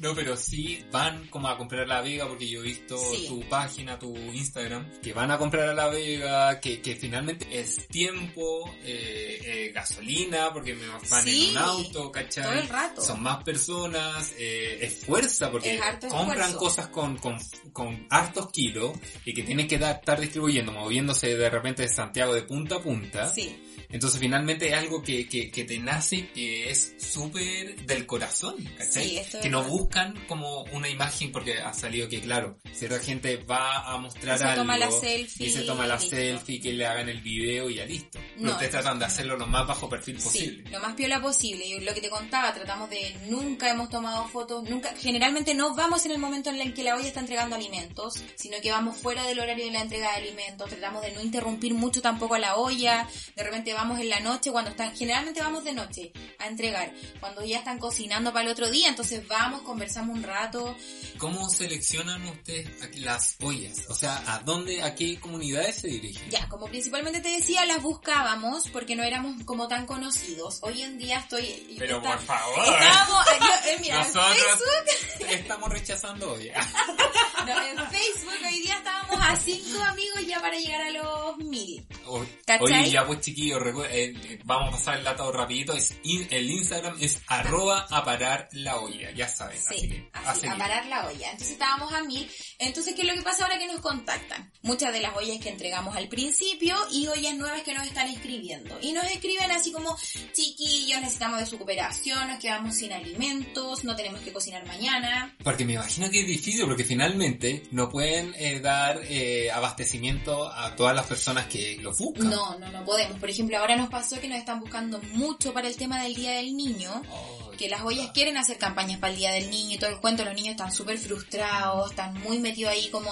[0.00, 3.26] No, pero sí van como a comprar a la Vega porque yo he visto Sí.
[3.28, 7.83] tu página, tu Instagram, que van a comprar a la Vega, que, que finalmente es
[7.88, 12.44] tiempo, eh, eh, gasolina, porque me van Sí, en un auto, ¿cachai?
[12.44, 13.02] todo el rato.
[13.02, 16.58] Son más personas, eh, es fuerza, porque Es compran esfuerzo.
[16.58, 17.38] cosas con, con,
[17.72, 18.92] con hartos kilos
[19.24, 22.80] y que tienen que dar- estar distribuyendo, moviéndose de repente de Santiago de punta a
[22.82, 23.28] punta.
[23.32, 23.56] Sí.
[23.90, 29.08] Entonces finalmente es algo que, que, que te nace, que es súper del corazón, ¿cachai?
[29.10, 29.72] Sí, esto es que no verdad.
[29.72, 34.44] buscan como una imagen, porque ha salido que, claro, cierta gente va a mostrar se
[34.44, 36.16] algo toma la selfie y se toma la listo.
[36.16, 38.18] selfie, que le hagan el video y ya listo.
[38.36, 40.70] No, ustedes tratan de hacerlo lo más bajo perfil Sí, posible.
[40.70, 41.64] lo más piola posible.
[41.66, 46.04] Y lo que te contaba, tratamos de nunca hemos tomado fotos, nunca, generalmente no vamos
[46.06, 49.24] en el momento en el que la olla está entregando alimentos, sino que vamos fuera
[49.24, 52.56] del horario de la entrega de alimentos, tratamos de no interrumpir mucho tampoco a la
[52.56, 56.92] olla, de repente vamos en la noche cuando están, generalmente vamos de noche a entregar,
[57.20, 60.74] cuando ya están cocinando para el otro día, entonces vamos, conversamos un rato,
[61.18, 62.68] ¿Cómo seleccionan ustedes
[62.98, 63.78] las ollas?
[63.88, 66.28] O sea, ¿a dónde, a qué comunidades se dirigen?
[66.30, 70.58] Ya, como principalmente te decía, las buscábamos porque no éramos como tan conocidos.
[70.62, 71.76] Hoy en día estoy...
[71.78, 72.64] Pero está- por favor.
[72.64, 76.66] Estábamos, yo- eh, mira, en Nosotros Facebook, estamos rechazando ollas.
[77.46, 81.86] no, en Facebook hoy día estábamos a cinco amigos ya para llegar a los mil.
[82.06, 82.80] O- ¿Cachai?
[82.82, 85.72] Oye, ya pues chiquillos, eh, eh, vamos a pasar el dato rapidito.
[85.72, 89.58] Es in- el Instagram es arroba a parar la olla, ya saben.
[89.58, 91.30] así Sí, que, así, a parar la olla.
[91.30, 92.30] Entonces estábamos a mil.
[92.58, 94.52] Entonces, ¿qué es lo que pasa ahora que nos contactan?
[94.62, 98.78] Muchas de las ollas que entregamos al principio y ollas nuevas que nos están escribiendo.
[98.80, 99.96] Y nos escriben así como,
[100.32, 105.34] chiquillos, necesitamos de su cooperación, nos quedamos sin alimentos, no tenemos que cocinar mañana.
[105.42, 110.74] Porque me imagino que es difícil porque finalmente no pueden eh, dar eh, abastecimiento a
[110.76, 112.30] todas las personas que lo buscan.
[112.30, 113.18] No, no, no podemos.
[113.18, 116.32] Por ejemplo, ahora nos pasó que nos están buscando mucho para el tema del Día
[116.32, 116.90] del Niño.
[117.04, 120.00] Ay, que las ollas quieren hacer campañas para el Día del Niño y todo el
[120.00, 123.10] cuento, los niños están súper frustrados, están muy metidos ahí como...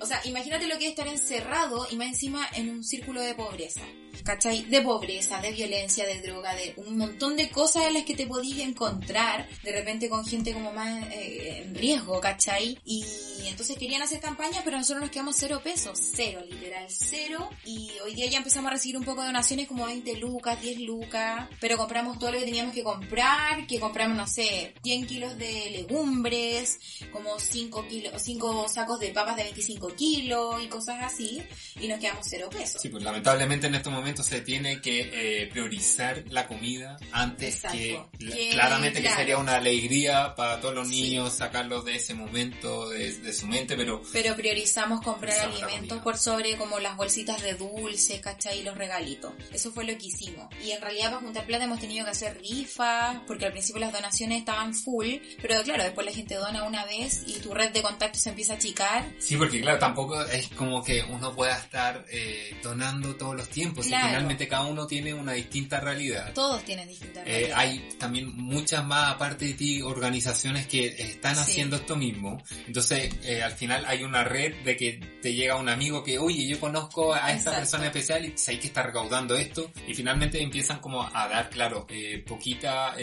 [0.00, 3.34] O sea, imagínate lo que es estar encerrado y más encima en un círculo de
[3.34, 3.82] pobreza,
[4.24, 4.62] ¿cachai?
[4.64, 8.26] De pobreza, de violencia, de droga, de un montón de cosas en las que te
[8.26, 12.78] podías encontrar de repente con gente como más eh, en riesgo, ¿cachai?
[12.84, 13.04] Y
[13.46, 17.48] entonces querían hacer campañas, pero nosotros nos quedamos cero pesos, cero, literal, cero.
[17.64, 20.80] Y hoy día ya empezamos a recibir un poco de donaciones como 20 lucas, 10
[20.80, 25.38] lucas, pero compramos todo lo que teníamos que comprar, que compramos, no sé, 100 kilos
[25.38, 26.78] de legumbres,
[27.12, 31.42] como 5 kilos, 5 sacos de papas de 25 kilos y cosas así,
[31.80, 32.80] y nos quedamos cero pesos.
[32.82, 37.78] Sí, pues lamentablemente en estos momentos se tiene que eh, priorizar la comida antes Exacto.
[38.18, 39.16] que, Que, claramente claro.
[39.16, 41.00] que sería una alegría para todos los Sí.
[41.02, 45.98] niños sacarlos de ese momento de, de su mente, pero Pero priorizamos comprar Priorizamos alimentos
[46.02, 48.60] por sobre como las bolsitas de dulce, ¿cachai?
[48.60, 49.32] Y los regalitos.
[49.52, 50.48] Eso fue lo que hicimos.
[50.64, 53.92] Y en realidad para juntar plata hemos tenido que hacer rifas, porque al principio las
[53.92, 57.82] donaciones estaban full, pero claro, después la gente dona una vez y tu red de
[57.82, 59.04] contactos se empieza a achicar.
[59.18, 63.86] sí, porque claro, tampoco es como que uno pueda estar eh, donando todos los tiempos,
[63.86, 64.08] y Claro.
[64.08, 66.32] finalmente cada uno tiene una distinta realidad.
[66.32, 67.56] Todos tienen distintas Eh, realidades.
[67.56, 71.40] hay también muchas más, aparte de ti, organizaciones que están Sí.
[71.42, 72.42] haciendo esto mismo.
[72.66, 76.46] Entonces, eh, al final hay una red de que te llega un amigo que, oye,
[76.48, 77.58] yo conozco a esta Exacto.
[77.60, 79.70] persona especial y sé que está recaudando esto.
[79.86, 82.94] Y finalmente empiezan como a dar, claro, eh, poquitas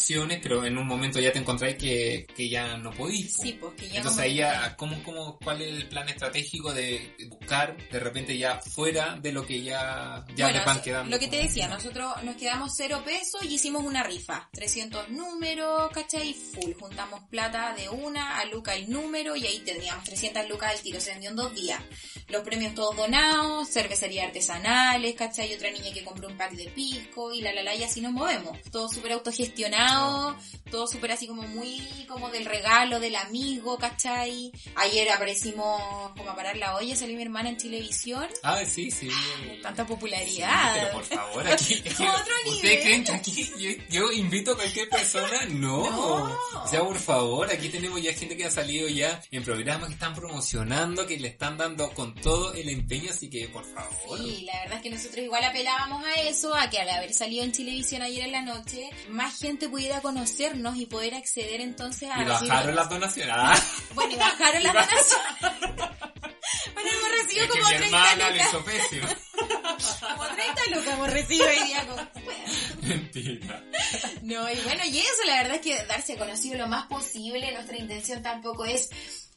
[0.00, 3.36] donaciones, pero en un momento ya te encontráis que, que ya no podís.
[3.36, 3.42] po.
[3.42, 7.14] Sí, pues que ya Entonces ahí ya, ¿cómo, cómo, ¿cuál es el plan estratégico de
[7.28, 11.10] buscar de repente ya fuera de lo que ya, ya Bueno, les van quedando?
[11.10, 14.48] Lo que te decía, nosotros nos quedamos cero pesos y hicimos una rifa.
[14.52, 16.34] 300 números, ¿cachai?
[16.34, 16.72] Full.
[16.78, 21.00] Juntamos plata de una a Luca el número y ahí teníamos 300 lucas al tiro.
[21.00, 21.80] Se vendió en dos días.
[22.28, 25.52] Los premios todos donados, cervecería artesanales, ¿cachai?
[25.54, 28.12] Otra niña que compró un pack de pisco y la la la y así nos
[28.12, 28.58] movemos.
[28.70, 29.89] Todo súper autogestionado,
[30.70, 34.52] todo súper así como muy como del regalo del amigo, ¿cachai?
[34.76, 35.80] Ayer aparecimos
[36.16, 38.26] como a parar la olla, salió mi hermana en televisión.
[38.42, 39.08] Ah, sí, sí.
[39.62, 40.74] Tanta Sí, popularidad.
[40.74, 44.88] pero por favor, aquí, aquí- Otro ¿ustedes creen que aquí yo, yo invito a cualquier
[44.88, 45.44] persona?
[45.48, 45.90] No.
[45.90, 46.38] No.
[46.64, 49.94] O sea, por favor, aquí tenemos ya gente que ha salido ya en programas que
[49.94, 54.18] están promocionando, que le están dando con todo el empeño, así que por favor.
[54.18, 57.44] Sí, la verdad es que nosotros igual apelábamos a eso, a que al haber salido
[57.44, 62.20] en televisión ayer en la noche, más gente pudiera conocernos y poder acceder entonces a
[62.20, 63.34] Y bajaron las donaciones.
[63.94, 65.16] Bueno, y bajaron las donaciones.
[66.74, 68.60] bueno, hemos recibido es como mi 30 hermana le lucas.
[70.00, 71.86] Como 30 lucas hemos recibido hoy día.
[72.82, 73.64] Mentira.
[74.20, 77.50] No, y bueno, y eso la verdad es que darse conocido lo más posible.
[77.50, 78.90] Nuestra intención tampoco es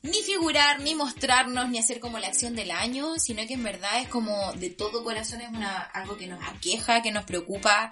[0.03, 4.01] ni figurar, ni mostrarnos, ni hacer como la acción del año, sino que en verdad
[4.01, 7.89] es como de todo corazón es una algo que nos aqueja, que nos preocupa,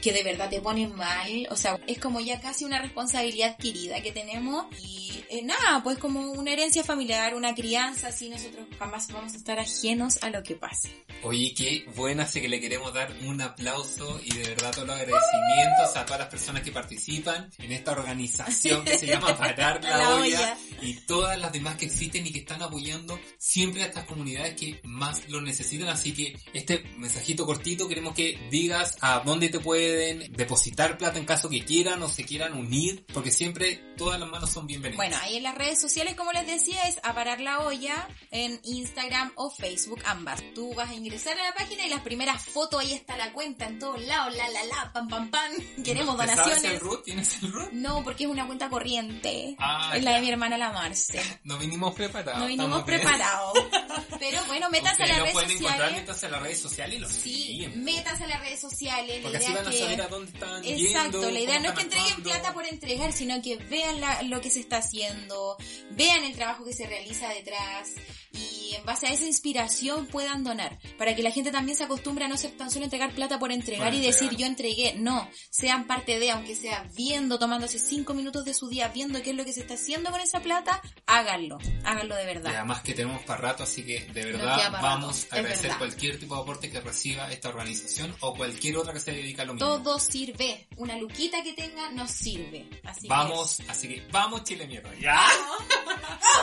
[0.00, 1.48] que de verdad te pone mal.
[1.50, 4.66] O sea, es como ya casi una responsabilidad adquirida que tenemos.
[4.80, 9.36] Y eh, nada, pues como una herencia familiar, una crianza, así nosotros jamás vamos a
[9.36, 11.04] estar ajenos a lo que pase.
[11.24, 14.96] Oye, qué buena, así que le queremos dar un aplauso y de verdad todos los
[14.96, 19.90] agradecimientos a todas las personas que participan en esta organización que se llama Parar la,
[19.98, 20.58] La olla, Olla.
[20.82, 24.80] y todas las demás que existen y que están apoyando siempre a estas comunidades que
[24.84, 25.88] más lo necesitan.
[25.88, 31.24] Así que este mensajito cortito queremos que digas a dónde te pueden depositar plata en
[31.24, 34.96] caso que quieran o se quieran unir, porque siempre todas las manos son bienvenidas.
[34.96, 38.60] Bueno, ahí en las redes sociales, como les decía, es a parar la olla en
[38.64, 40.42] Instagram o Facebook, ambas.
[40.54, 43.66] Tú vas a ingresar a la página y las primeras fotos, ahí está la cuenta
[43.66, 45.52] en todos lados, la la la, pam pam pam,
[45.84, 46.80] queremos ¿Te ¿Sabes el donaciones.
[46.80, 47.04] root?
[47.04, 47.72] ¿Tienes el root?
[47.72, 49.56] No, porque es una cuenta corriente.
[49.58, 50.16] Ah, es la ya.
[50.16, 51.20] de mi hermana la Marce.
[51.44, 52.40] No vinimos preparados.
[52.40, 53.58] No vinimos preparados.
[54.18, 56.00] Pero bueno, métanse a Ustedes las lo redes pueden encontrar, sociales.
[56.00, 57.84] métanse a las redes sociales y los Sí, siguen.
[57.84, 59.16] métanse a las redes sociales.
[59.16, 59.78] La Porque así idea van a que...
[59.78, 62.30] saber a dónde están Exacto, yendo, la idea no es que entreguen actuando.
[62.30, 65.56] plata por entregar, sino que vean la- lo que se está haciendo,
[65.92, 67.90] vean el trabajo que se realiza detrás
[68.32, 72.24] y en base a esa inspiración puedan donar, para que la gente también se acostumbre
[72.24, 75.86] a no ser tan solo entregar plata por entregar y decir yo entregué, no, sean
[75.86, 79.44] parte de, aunque sea viendo, tomándose cinco minutos de su día, viendo qué es lo
[79.44, 82.54] que se está haciendo con esa plata, háganlo, háganlo de Y verdad.
[82.56, 85.78] además que tenemos para rato, así que de verdad vamos rato, a agradecer verdad.
[85.78, 89.46] cualquier tipo de aporte que reciba esta organización o cualquier otra que se dedica a
[89.46, 89.66] lo mismo.
[89.68, 92.68] Todo sirve, una luquita que tenga nos sirve.
[92.84, 94.90] Así que Vamos, así que vamos Chile mierda.
[95.00, 95.14] ¿Ya?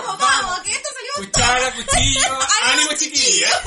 [0.03, 3.49] vamos, vamos, que esto salió Cuchara, cuchillo, ánimo chiquilla.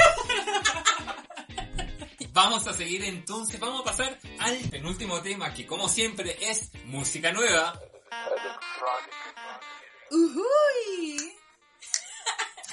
[2.33, 7.33] Vamos a seguir entonces, vamos a pasar al penúltimo tema que como siempre es música
[7.33, 7.81] nueva.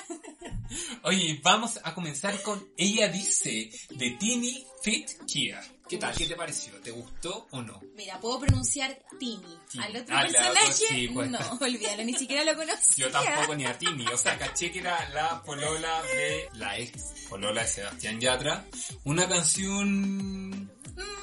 [1.04, 5.62] Oye, vamos a comenzar con Ella Dice de Tini Fit Kia.
[5.88, 6.16] ¿Qué tal?
[6.16, 6.74] ¿Qué te pareció?
[6.82, 7.80] ¿Te gustó o no?
[7.96, 9.56] Mira, puedo pronunciar Tini.
[9.80, 11.30] Al otro Ah, personaje, sí, pues.
[11.30, 13.06] no, olvídalo, ni siquiera lo conocía.
[13.06, 17.14] Yo tampoco ni a Tini, o sea, caché que era la polola de la ex
[17.30, 18.66] polola de Sebastián Yatra.
[19.04, 20.65] Una canción...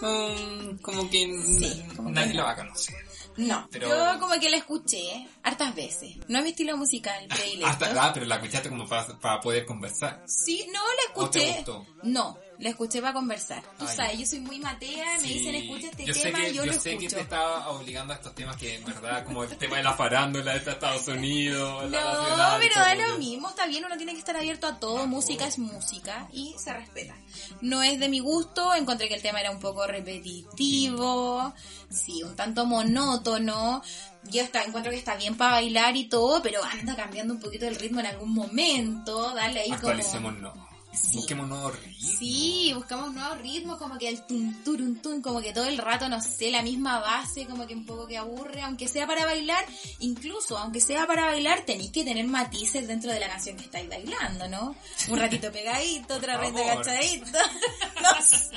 [0.07, 2.41] Mm, como que Sí, como que nadie no.
[2.41, 2.95] lo va a conocer.
[3.37, 6.17] No, Pero- yo como que la escuché hartas veces.
[6.29, 7.67] No es mi estilo musical predilecto.
[7.67, 10.23] Hasta, ah, pero la escuchaste como para, para poder conversar.
[10.27, 11.55] Sí, no la ¿O te escuché.
[11.57, 11.87] gustó?
[12.03, 13.62] No, la escuché para conversar.
[13.77, 13.96] Tú Ay.
[13.96, 16.72] sabes, yo soy muy matea, me Sí, dicen escucha este yo tema que, yo, yo
[16.72, 17.16] lo sé que escucho.
[17.16, 20.53] te estaba obligando a estos temas que en verdad como el tema de la farándula
[20.57, 23.11] de Estados Unidos la No, nacional, pero eso.
[23.12, 26.55] lo mismo, está bien, uno tiene que estar abierto a todo, música es música y
[26.57, 27.16] se respeta.
[27.61, 31.53] No es de mi gusto, encontré que el tema era un poco repetitivo,
[31.90, 33.83] sí, un tanto monótono.
[34.31, 37.66] Yo está, encuentro que está bien para bailar y todo, pero anda cambiando un poquito
[37.66, 39.79] el ritmo en algún momento, dale ahí como...
[39.79, 41.17] actualicémonos Sí.
[41.17, 45.53] busquemos nuevos ritmos Sí, buscamos nuevos ritmos, como que el tun turun tun, como que
[45.53, 48.89] todo el rato, no sé, la misma base, como que un poco que aburre, aunque
[48.89, 49.65] sea para bailar,
[50.01, 53.89] incluso aunque sea para bailar, tenéis que tener matices dentro de la canción que estáis
[53.89, 54.77] bailando, ¿no?
[55.09, 57.39] Un ratito pegadito, otra vez agachadito,
[58.03, 58.51] no sé.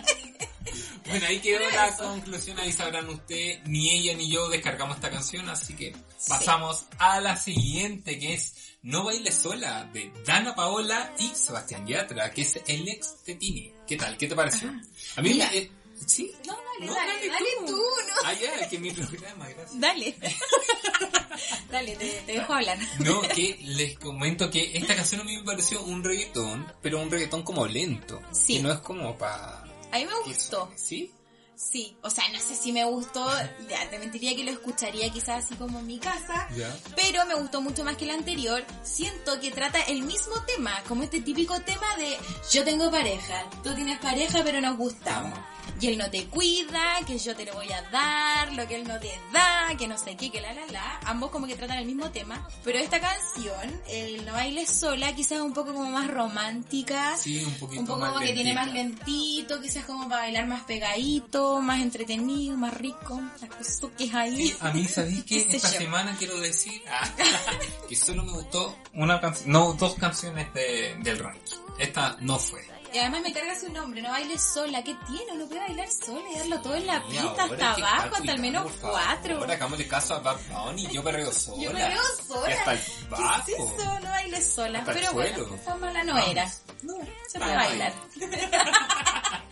[1.07, 5.47] Bueno, ahí quedó la conclusión, ahí sabrán usted, ni ella ni yo descargamos esta canción,
[5.49, 5.95] así que
[6.27, 12.31] pasamos a la siguiente, que es No Baile Sola, de Dana Paola y Sebastián Yatra,
[12.31, 13.73] que es el ex de Tini.
[13.87, 14.15] ¿Qué tal?
[14.15, 14.69] ¿Qué te pareció?
[15.15, 15.49] A mí Mira.
[15.49, 15.57] me...
[15.57, 15.71] eh,
[16.05, 16.31] ¿Sí?
[16.45, 17.65] No, dale, No, dale, dale dale tú.
[17.67, 18.13] tú, ¿no?
[18.25, 19.79] Ah, ya, que mi programa, gracias.
[19.79, 20.15] Dale.
[21.71, 22.77] dale, te, te dejo hablar.
[22.99, 27.09] No, que les comento que esta canción a mí me pareció un reggaetón, pero un
[27.09, 28.21] reggaetón como lento.
[28.33, 28.57] Sí.
[28.57, 29.63] Que no es como para...
[29.91, 30.71] A mí me gustó.
[30.75, 31.11] ¿Sí?
[31.55, 33.25] Sí, o sea, no sé si me gustó,
[33.69, 36.49] ya, te mentiría que lo escucharía quizás así como en mi casa,
[36.95, 38.63] pero me gustó mucho más que el anterior.
[38.83, 42.17] Siento que trata el mismo tema, como este típico tema de
[42.51, 45.39] yo tengo pareja, tú tienes pareja pero nos gustamos.
[45.81, 48.87] Y él no te cuida, que yo te lo voy a dar, lo que él
[48.87, 50.99] no te da, que no sé qué, que la la la.
[51.05, 52.47] Ambos como que tratan el mismo tema.
[52.63, 57.17] Pero esta canción, el No Bailes Sola, quizás un poco como más romántica.
[57.17, 59.05] Sí, un poquito Un poco más como que tiene más lentita.
[59.05, 64.35] lentito, quizás como para bailar más pegadito, más entretenido, más rico, las cosas que hay.
[64.49, 65.77] Sí, a mí sabéis que ¿Qué sé esta yo?
[65.79, 67.09] semana quiero decir ah,
[67.89, 71.55] que solo me gustó una canción, no dos canciones de, del ranking.
[71.77, 72.61] Esta no fue.
[72.95, 75.33] Y además me carga su nombre, no bailes sola, ¿qué tiene?
[75.33, 78.71] Uno puede bailar sola y darlo todo en la pista hasta abajo, hasta al menos
[78.79, 79.37] cuatro.
[79.37, 81.57] Ahora hagámosle caso a Bad Bunny, yo perreo sola.
[81.61, 82.49] Yo me veo sola.
[82.49, 83.41] Y hasta el ¿Qué bajo.
[83.51, 83.99] es eso?
[83.99, 84.79] No bailes sola.
[84.79, 86.29] Hasta Pero bueno, tan mala no Vamos.
[86.29, 86.51] era.
[86.83, 86.93] No,
[87.27, 87.93] se puede bailar.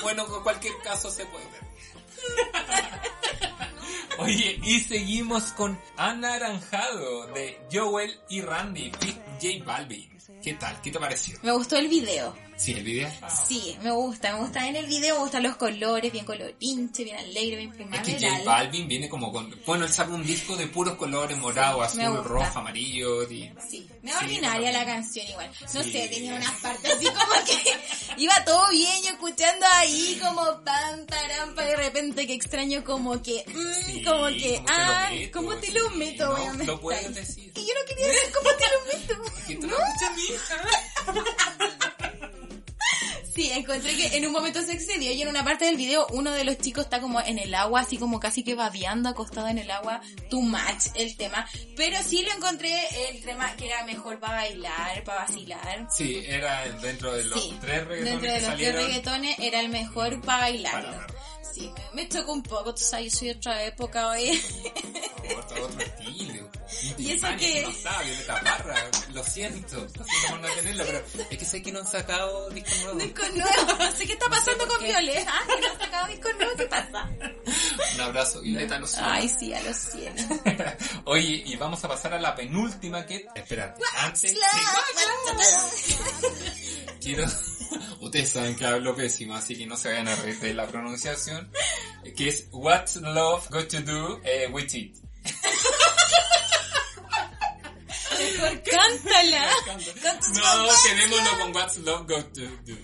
[0.00, 1.60] Bueno, con cualquier caso se puede ver.
[4.18, 8.90] Oye, y seguimos con Anaranjado de Joel y Randy,
[9.42, 10.17] J Balvin.
[10.42, 10.78] ¿Qué tal?
[10.82, 11.38] ¿Qué te pareció?
[11.42, 12.36] Me gustó el video.
[12.56, 13.08] Sí, el video.
[13.46, 17.16] Sí, me gusta, me gusta en el video, me gustan los colores, bien colorinche, bien
[17.16, 18.32] alegre, bien Es que primaveral.
[18.38, 19.54] J Balvin viene como con...
[19.64, 23.48] Bueno, él saca un disco de puros colores, morado, Me azul, rojo, amarillo y...
[23.70, 25.50] Sí, me Sí, ordinaria la canción igual.
[25.72, 25.92] No Sí.
[25.92, 31.06] sé, tenía unas partes así como que iba todo bien, yo escuchando ahí como pam,
[31.06, 34.82] param, pa, de repente que extraño como que, mm, Sí, como que, ¿cómo te lo
[34.82, 35.38] ah, meto?
[35.38, 36.26] ¿cómo te Sí, lo meto?
[36.26, 36.66] no, obviamente?
[36.66, 37.52] lo puedes decir.
[37.54, 39.32] Y yo no quería decir cómo te lo meto.
[39.48, 39.76] Que no
[43.34, 46.32] Sí, encontré que en un momento se excedió y en una parte del video uno
[46.32, 49.58] de los chicos está como en el agua, así como casi que babeando, acostado en
[49.58, 50.00] el agua.
[50.28, 51.46] Too much el tema.
[51.76, 52.74] Pero sí lo encontré
[53.10, 55.86] el tema que era mejor para bailar, para vacilar.
[55.88, 59.68] Sí, era dentro de los Sí, tres reggaetones dentro de los tres reggaetones era el
[59.68, 60.90] mejor para bailarlo.
[60.90, 61.06] Para-
[61.54, 64.40] Sí, me, me chocó un poco, tú sabes, yo soy otra época hoy.
[65.38, 66.50] Otro, otro estilo.
[66.98, 67.62] ¿Y eso qué?
[67.62, 68.90] No está, Violeta Parra.
[69.12, 69.76] Lo siento.
[69.76, 72.98] Lo siento por no tenerlo, pero es que sé que no han sacado disco nuevo.
[72.98, 74.88] Disco nuevo, no sé qué está pasando por con qué.
[74.88, 77.10] Violeta, ah, que no ha sacado disco nuevo, ¿qué pasa?
[77.94, 79.10] Un abrazo, Violeta, lo siento.
[79.10, 80.26] Ay, sí, a los cielos.
[81.04, 83.26] Oye, y vamos a pasar a la penúltima que...
[83.34, 84.34] Espera, antes...
[87.00, 87.24] Quiero...
[88.00, 91.50] Ustedes saben que hablo pésimo, así que no se vayan a reír de la pronunciación.
[92.16, 95.07] Que es What's Love Got to Do eh, With It.
[98.38, 99.50] Mejor cántala.
[100.34, 102.76] No, quedémonos con What's Love Got to Do.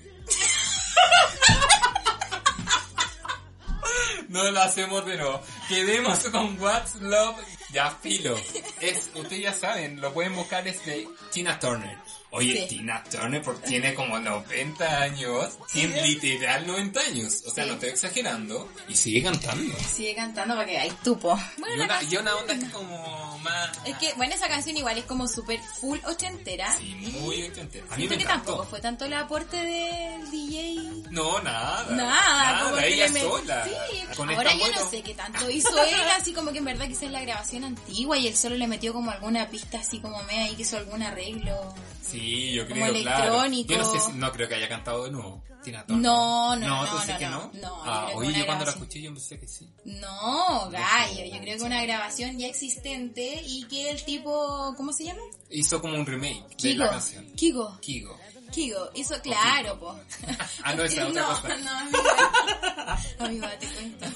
[4.28, 5.40] No lo hacemos de nuevo.
[5.68, 7.36] Quedemos con What's Love.
[7.70, 8.36] Ya, filo.
[8.80, 11.96] Es, ustedes ya saben, lo pueden buscar es de Tina Turner.
[12.36, 12.76] Oye, Sí.
[12.76, 15.50] Tina Turner porque tiene como 90 años.
[15.72, 17.42] Tiene literal 90 años.
[17.46, 17.70] O sea, Sí.
[17.70, 18.68] no estoy exagerando.
[18.88, 19.74] Y sigue cantando.
[19.94, 21.38] Sigue cantando para que hay tupo.
[21.56, 23.70] Y Bueno, la una, canción- y una onda que es como más...
[23.84, 26.76] Es que, bueno, esa canción igual es como súper full ochentera.
[26.78, 27.86] Sí, muy ochentera.
[27.86, 28.44] A mí Siento me que encantó.
[28.52, 31.10] tampoco fue tanto el aporte del DJ.
[31.10, 31.86] No, nada.
[31.90, 33.64] Nada, como que ella le met- sola.
[33.90, 34.80] Sí, Con ahora yo bueno.
[34.80, 38.18] no sé qué tanto hizo él, así como que en verdad quizás la grabación antigua
[38.18, 41.02] y él solo le metió como alguna pista así como me ahí que hizo algún
[41.02, 41.74] arreglo.
[42.06, 43.46] Sí, yo Como creo, claro.
[43.46, 45.42] Yo no sé si, no creo que haya cantado de nuevo.
[45.64, 46.02] Tina Turner.
[46.04, 47.38] No, no, No, no, tú dices no, que no.
[47.38, 47.52] no.
[47.54, 49.66] No, yo ah, oye, una yo cuando la escuché yo pensé que sí.
[49.86, 55.04] No, gallo, yo creo que una grabación ya existente y que el tipo, ¿cómo se
[55.04, 55.22] llama?
[55.48, 56.84] Hizo como un remake de Kigo.
[56.84, 57.24] la canción.
[57.34, 57.78] Kigo.
[57.80, 58.18] Kigo.
[58.52, 59.98] Kigo, hizo, claro, po.
[60.62, 61.56] Ah, no, esa es otra no, cosa.
[61.56, 62.98] no, amiga.
[63.18, 64.06] Amiga, te cuento.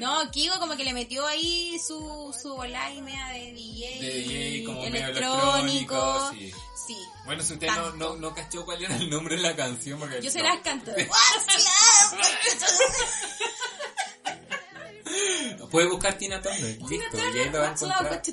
[0.00, 4.12] No, Kigo como que le metió ahí su, su bola y media de DJ, De
[4.12, 5.54] DJ como medio electrónico.
[5.94, 6.52] electrónico, sí.
[7.28, 10.22] Bueno, si usted no, no, no cachó cuál era el nombre de la canción, porque...
[10.22, 10.90] Yo se las canto.
[15.70, 18.22] Puede buscar Tina Turner, listo, y ahí lo va a encontrar.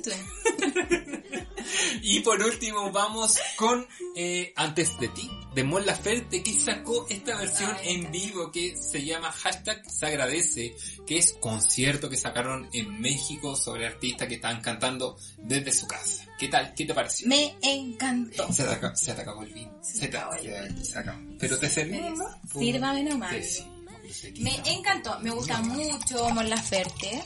[2.00, 7.34] Y por último vamos con eh, Antes de ti, de Mon Laferte, que sacó esta
[7.38, 10.76] versión en vivo que se llama hashtag se agradece,
[11.06, 16.26] que es concierto que sacaron en México sobre artistas que estaban cantando desde su casa.
[16.38, 16.74] ¿Qué tal?
[16.74, 17.26] ¿Qué te pareció?
[17.28, 18.52] Me encantó.
[18.52, 19.72] Se te, acabó, se te acabó el vino.
[19.82, 20.84] Se Se te, acabó el vino.
[20.84, 21.18] se acabó.
[21.38, 22.00] ¿Pero te serví?
[22.02, 22.26] Me- no?
[22.58, 23.64] Sírvame nomás.
[24.38, 27.24] Me encantó, me gusta mucho Mon Laferte.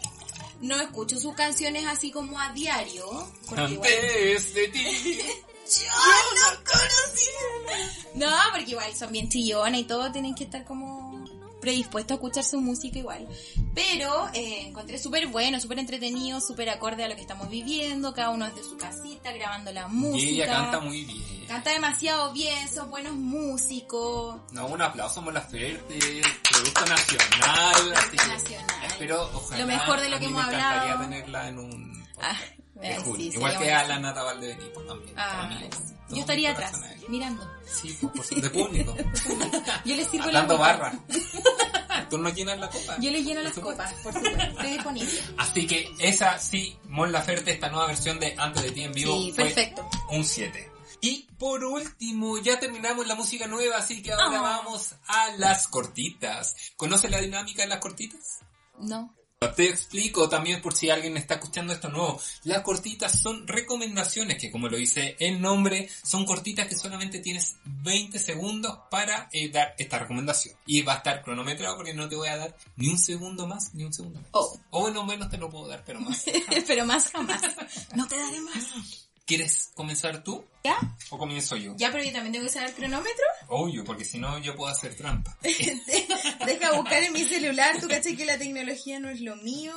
[0.61, 3.29] No escucho sus canciones así como a diario.
[3.49, 3.91] Porque igual...
[3.93, 5.19] Antes de ti.
[5.71, 5.87] Yo
[6.53, 7.91] no conocía.
[8.15, 11.11] No, porque igual son bien chillones y todo, tienen que estar como
[11.61, 13.29] predispuestos a escuchar su música igual.
[13.75, 18.13] Pero eh, encontré súper bueno, súper entretenido, súper acorde a lo que estamos viviendo.
[18.15, 20.25] Cada uno desde su casita grabando la música.
[20.25, 21.41] Y ella canta muy bien.
[21.47, 24.41] Canta demasiado bien, son buenos músicos.
[24.53, 25.99] No, un aplauso por la Ferte,
[26.51, 27.95] producto nacional.
[28.11, 28.85] que nacional.
[28.87, 29.61] Espero, ojalá.
[29.61, 31.01] Lo mejor de lo a que hemos me hablado.
[31.03, 32.09] tenerla en un.
[32.23, 32.37] Ah,
[32.81, 35.15] de sí, Igual que a la Nata Valdebenito también.
[35.19, 36.73] Ah, mí, todo yo estaría atrás,
[37.09, 37.49] mirando.
[37.67, 38.97] Sí, pues, de público.
[39.85, 40.73] Yo les sirvo la Dando copa.
[40.73, 40.99] barra.
[42.11, 42.97] Tú no llenas la copa.
[42.99, 44.43] Yo les lleno las copas, por supuesto.
[44.43, 45.11] Estoy disponible.
[45.39, 49.17] Así que esa sí, Mon Laferte, esta nueva versión de Antes de ti en vivo
[49.21, 49.89] Sí, fue perfecto.
[50.11, 50.73] un 7.
[51.03, 54.41] Y por último, ya terminamos la música nueva, así que ahora Ah.
[54.43, 56.57] vamos a las cortitas.
[56.77, 58.41] ¿Conoce la dinámica de las cortitas?
[58.81, 59.15] No.
[59.57, 62.21] Te explico también por si alguien está escuchando esto nuevo.
[62.45, 67.57] Las cortitas son recomendaciones que, como lo dice el nombre, son cortitas que solamente tienes
[67.65, 70.55] 20 segundos para eh, dar esta recomendación.
[70.67, 73.73] Y va a estar cronometrado porque no te voy a dar ni un segundo más,
[73.73, 74.31] ni un segundo menos.
[74.35, 74.61] Oh.
[74.73, 76.23] O bueno, menos te lo puedo dar, pero más.
[76.67, 77.41] Pero más jamás.
[77.97, 79.00] No te daré más.
[79.27, 80.77] ¿Quieres comenzar tú ¿Ya?
[81.11, 81.75] o comienzo yo?
[81.77, 83.25] ¿Ya, pero yo también tengo que usar el cronómetro?
[83.49, 85.37] Obvio, porque si no yo puedo hacer trampa.
[85.43, 87.81] Deja buscar en mi celular.
[87.81, 89.75] Tú caché que la tecnología no es lo mío.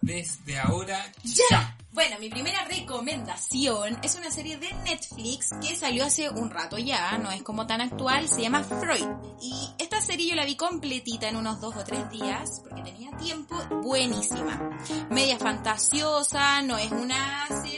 [0.00, 1.76] Desde ahora, ¡Ya!
[1.96, 7.16] Bueno, mi primera recomendación es una serie de Netflix que salió hace un rato ya,
[7.16, 9.08] no es como tan actual, se llama Freud.
[9.40, 13.16] Y esta serie yo la vi completita en unos dos o tres días, porque tenía
[13.16, 14.78] tiempo, buenísima.
[15.08, 17.75] Media fantasiosa, no es una serie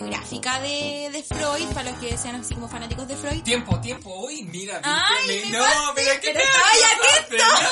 [0.00, 3.42] biográfica de, de Freud, para los que sean así como fanáticos de Freud.
[3.42, 7.70] Tiempo, tiempo, hoy mira, Ay, me no, pasé, es que pero te estaba ya concentrado.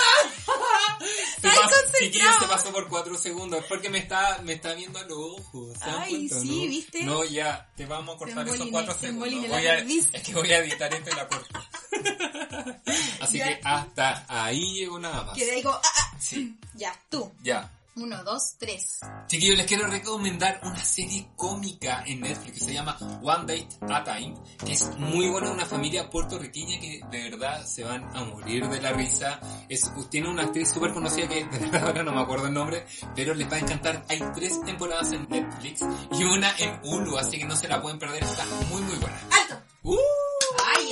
[1.99, 5.19] chiquillos, se pasó por cuatro segundos, es porque me está, me está viendo a los
[5.19, 5.79] ojos.
[5.79, 6.69] ¿se dan Ay, sí, no?
[6.69, 7.03] ¿viste?
[7.05, 9.49] No, ya, te vamos a cortar esos cuatro se segundos.
[9.49, 11.59] Voy a- es que voy a editar esto y la corto.
[13.21, 13.49] Así Ya.
[13.49, 15.37] que hasta ahí llego nada más.
[15.37, 16.11] Que como, ah, ah.
[16.21, 17.33] Sí, Ya, tú.
[17.43, 17.71] ya.
[17.97, 19.01] Uno, dos, tres.
[19.29, 24.09] Chiquillos, les quiero recomendar una serie cómica en Netflix que se llama One Date at
[24.09, 24.35] a Time,
[24.65, 28.81] que es muy buena, una familia puertorriqueña que de verdad se van a morir de
[28.81, 29.39] la risa.
[29.69, 32.85] Es, tiene una actriz súper conocida que de verdad ahora no me acuerdo el nombre,
[33.15, 34.05] pero les va a encantar.
[34.09, 35.83] Hay tres temporadas en Netflix
[36.19, 39.21] y una en Hulu, así que no se la pueden perder, está muy muy buena.
[39.31, 39.63] ¡Alto!
[39.85, 40.34] ¡Uh!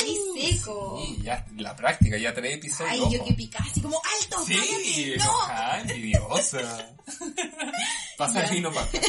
[0.02, 1.02] ¡Ay, eres seco!
[1.06, 2.92] Y ya, la práctica, ya tres episodios.
[2.92, 4.44] Ay, yo que picaba así como, ¡alto!
[4.46, 5.24] Sí, cállate, ¡No!
[5.24, 6.94] enojada, envidiosa.
[8.18, 9.00] Pasa el vino para acá.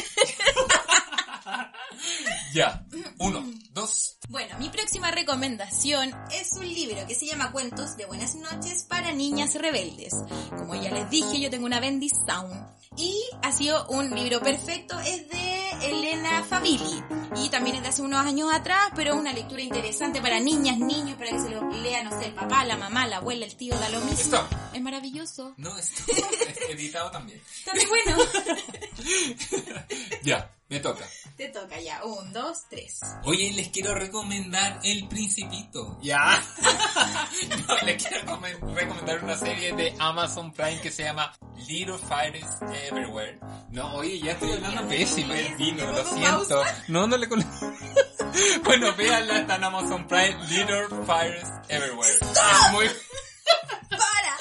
[2.54, 2.86] Ya,
[3.18, 8.36] uno, dos, Bueno, mi próxima recomendación es un libro que se llama Cuentos de Buenas
[8.36, 10.14] noches para niñas rebeldes.
[10.50, 12.64] Como ya les dije, yo tengo una bendición.
[12.96, 17.02] Y ha sido un libro perfecto, es de Elena Favilli.
[17.42, 20.78] Y también es de hace unos años atrás, pero es una lectura interesante para niñas,
[20.78, 23.56] niños, para que se lo lea, no sé, el papá, la mamá, la abuela, el
[23.56, 24.36] tío, da lo mismo.
[24.36, 24.46] Stop.
[24.72, 25.54] Es maravilloso.
[25.56, 27.42] No, esto es editado también.
[27.58, 28.16] Está muy bueno.
[30.22, 31.08] Ya, me toca.
[31.36, 32.02] Te toca ya.
[32.04, 32.98] Un, dos, tres.
[33.24, 35.98] Oye, les quiero recomendar El Principito.
[36.02, 36.42] Ya.
[37.68, 41.32] No, les quiero come- recomendar una serie de Amazon Prime que se llama
[41.68, 42.46] Little Fires
[42.86, 43.38] Everywhere.
[43.70, 46.62] No, oye, ya estoy hablando pésimo del vino, lo siento.
[46.88, 47.40] No, no le con...
[48.64, 52.10] Bueno, véanla, está en Amazon Prime, Little Fires Everywhere.
[52.12, 52.86] Es muy...
[53.90, 54.36] ¡Para!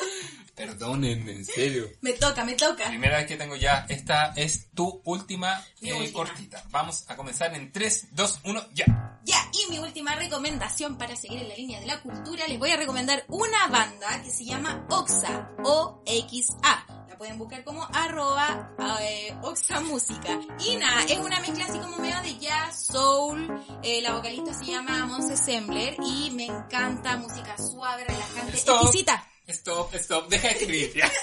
[0.55, 0.77] Perdón.
[1.01, 1.89] Perdónenme, en serio.
[2.01, 2.85] Me toca, me toca.
[2.87, 3.85] Primera vez que tengo ya.
[3.89, 6.13] Esta es tu última, eh, última.
[6.13, 6.63] cortita.
[6.69, 9.19] Vamos a comenzar en 3, 2, 1, ya.
[9.25, 12.71] Ya, y mi última recomendación para seguir en la línea de la cultura, les voy
[12.71, 16.85] a recomendar una banda que se llama Oxa, O-X-A.
[17.09, 20.39] La pueden buscar como arroba eh, Oxa Música.
[20.59, 23.63] Y nada, es una mezcla así como medio de jazz, soul.
[23.81, 28.81] Eh, la vocalista se llama Monse Sembler y me encanta música suave, relajante, Stop.
[28.83, 29.29] exquisita.
[29.47, 30.93] Stop, stop, deja de escribir.
[30.93, 31.11] ya.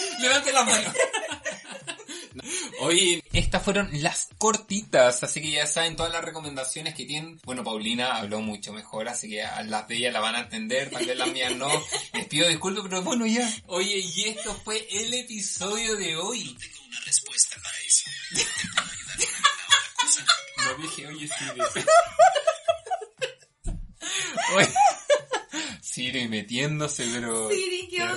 [0.20, 0.92] Levante la mano.
[2.80, 7.40] Oye, estas fueron las cortitas, así que ya saben todas las recomendaciones que tienen.
[7.44, 10.90] Bueno, Paulina habló mucho mejor, así que a las de ella la van a entender,
[10.90, 11.68] tal vez las mías no.
[12.14, 13.48] Les pido disculpas, pero bueno, ya.
[13.66, 16.56] Oye, y esto fue el episodio de hoy.
[16.58, 18.10] Tengo una respuesta para eso.
[20.56, 21.60] No dije, oye, Siri.
[24.54, 24.74] Oye.
[26.00, 28.16] Siri metiéndose, pero Siri, ¿qué onda?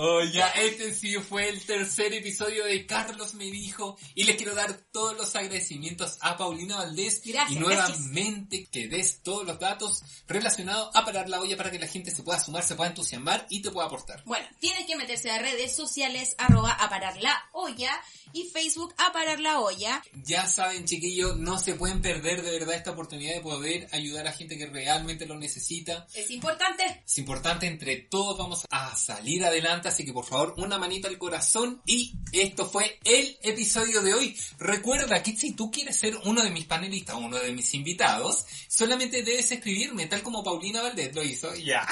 [0.00, 4.54] Oh, ya, este sí fue el tercer episodio de Carlos me dijo y les quiero
[4.54, 10.04] dar todos los agradecimientos a Paulina Valdés Gracias, y nuevamente que des todos los datos
[10.28, 13.48] relacionados a parar la olla para que la gente se pueda sumar, se pueda entusiasmar
[13.50, 14.22] y te pueda aportar.
[14.24, 18.00] Bueno, tienes que meterse a redes sociales, arroba a parar la olla
[18.32, 20.00] y Facebook a parar la olla.
[20.24, 24.32] Ya saben, chiquillos, no se pueden perder de verdad esta oportunidad de poder ayudar a
[24.32, 26.06] gente que realmente lo necesita.
[26.14, 27.02] Es importante.
[27.04, 31.18] Es importante, entre todos vamos a salir adelante, así que por favor, una manita al
[31.18, 31.82] corazón.
[31.86, 34.36] Y esto fue el episodio de hoy.
[34.58, 39.22] Recuerda que si tú quieres ser uno de mis panelistas, uno de mis invitados, solamente
[39.22, 41.54] debes escribirme, tal como Paulina Valdés lo hizo.
[41.56, 41.86] Ya.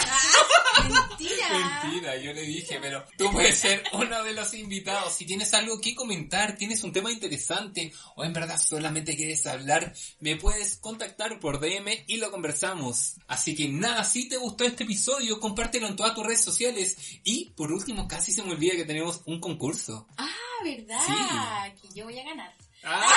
[0.82, 1.80] Mentira.
[1.82, 5.14] Mentira, yo le dije, pero tú puedes ser uno de los invitados.
[5.14, 9.94] Si tienes algo que comentar, tienes un tema interesante o en verdad solamente quieres hablar,
[10.20, 13.14] me puedes contactar por DM y lo conversamos.
[13.26, 16.96] Así que nada, si te gustó este episodio, compártelo en todas tus redes sociales.
[17.24, 20.06] Y por último, casi se me olvida que tenemos un concurso.
[20.16, 20.28] Ah,
[20.64, 21.74] ¿verdad?
[21.80, 22.54] Que yo voy a ganar.
[22.84, 23.08] Ah.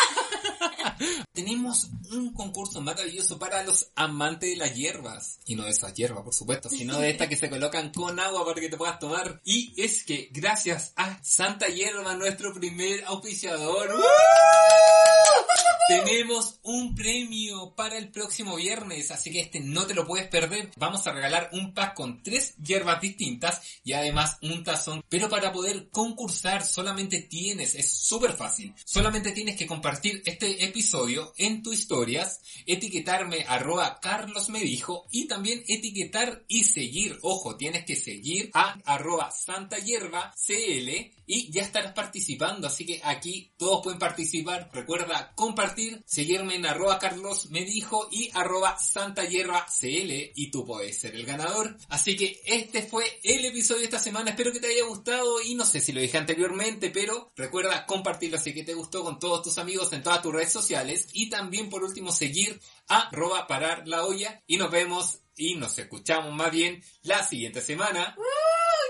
[1.34, 5.40] Tenemos un concurso maravilloso para los amantes de las hierbas.
[5.46, 8.46] Y no de esas hierbas, por supuesto, sino de estas que se colocan con agua
[8.46, 9.42] para que te puedas tomar.
[9.46, 15.69] Y es que gracias a Santa Hierba, nuestro primer auspiciador, ¡uh!
[15.90, 19.10] Tenemos un premio para el próximo viernes.
[19.10, 20.70] Así que este no te lo puedes perder.
[20.78, 25.04] Vamos a regalar un pack con tres hierbas distintas y además un tazón.
[25.10, 31.34] Pero para poder concursar solamente tienes, es súper fácil, solamente tienes que compartir este episodio
[31.38, 37.18] en tus historias, etiquetarme arroba Carlos me dijo y también etiquetar y seguir.
[37.24, 42.68] Ojo, tienes que seguir a arroba Santa CL y ya estarás participando.
[42.68, 44.70] Así que aquí todos pueden participar.
[44.74, 50.66] Recuerda compartir, seguirme en arroba Carlos me dijo y arroba Santa Hierba CL y tú
[50.66, 51.78] puedes ser el ganador.
[51.90, 54.32] Así que este fue el episodio de esta semana.
[54.32, 58.38] Espero que te haya gustado y no sé si lo dije anteriormente, pero recuerda compartirlo
[58.38, 61.70] si que te gustó con todos tus amigos en todas tus redes sociales y también
[61.70, 66.52] por último seguir a arroba parar la olla y nos vemos y nos escuchamos más
[66.52, 68.16] bien la siguiente semana.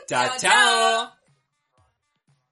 [0.08, 0.28] chao.
[0.28, 1.19] chao, chao.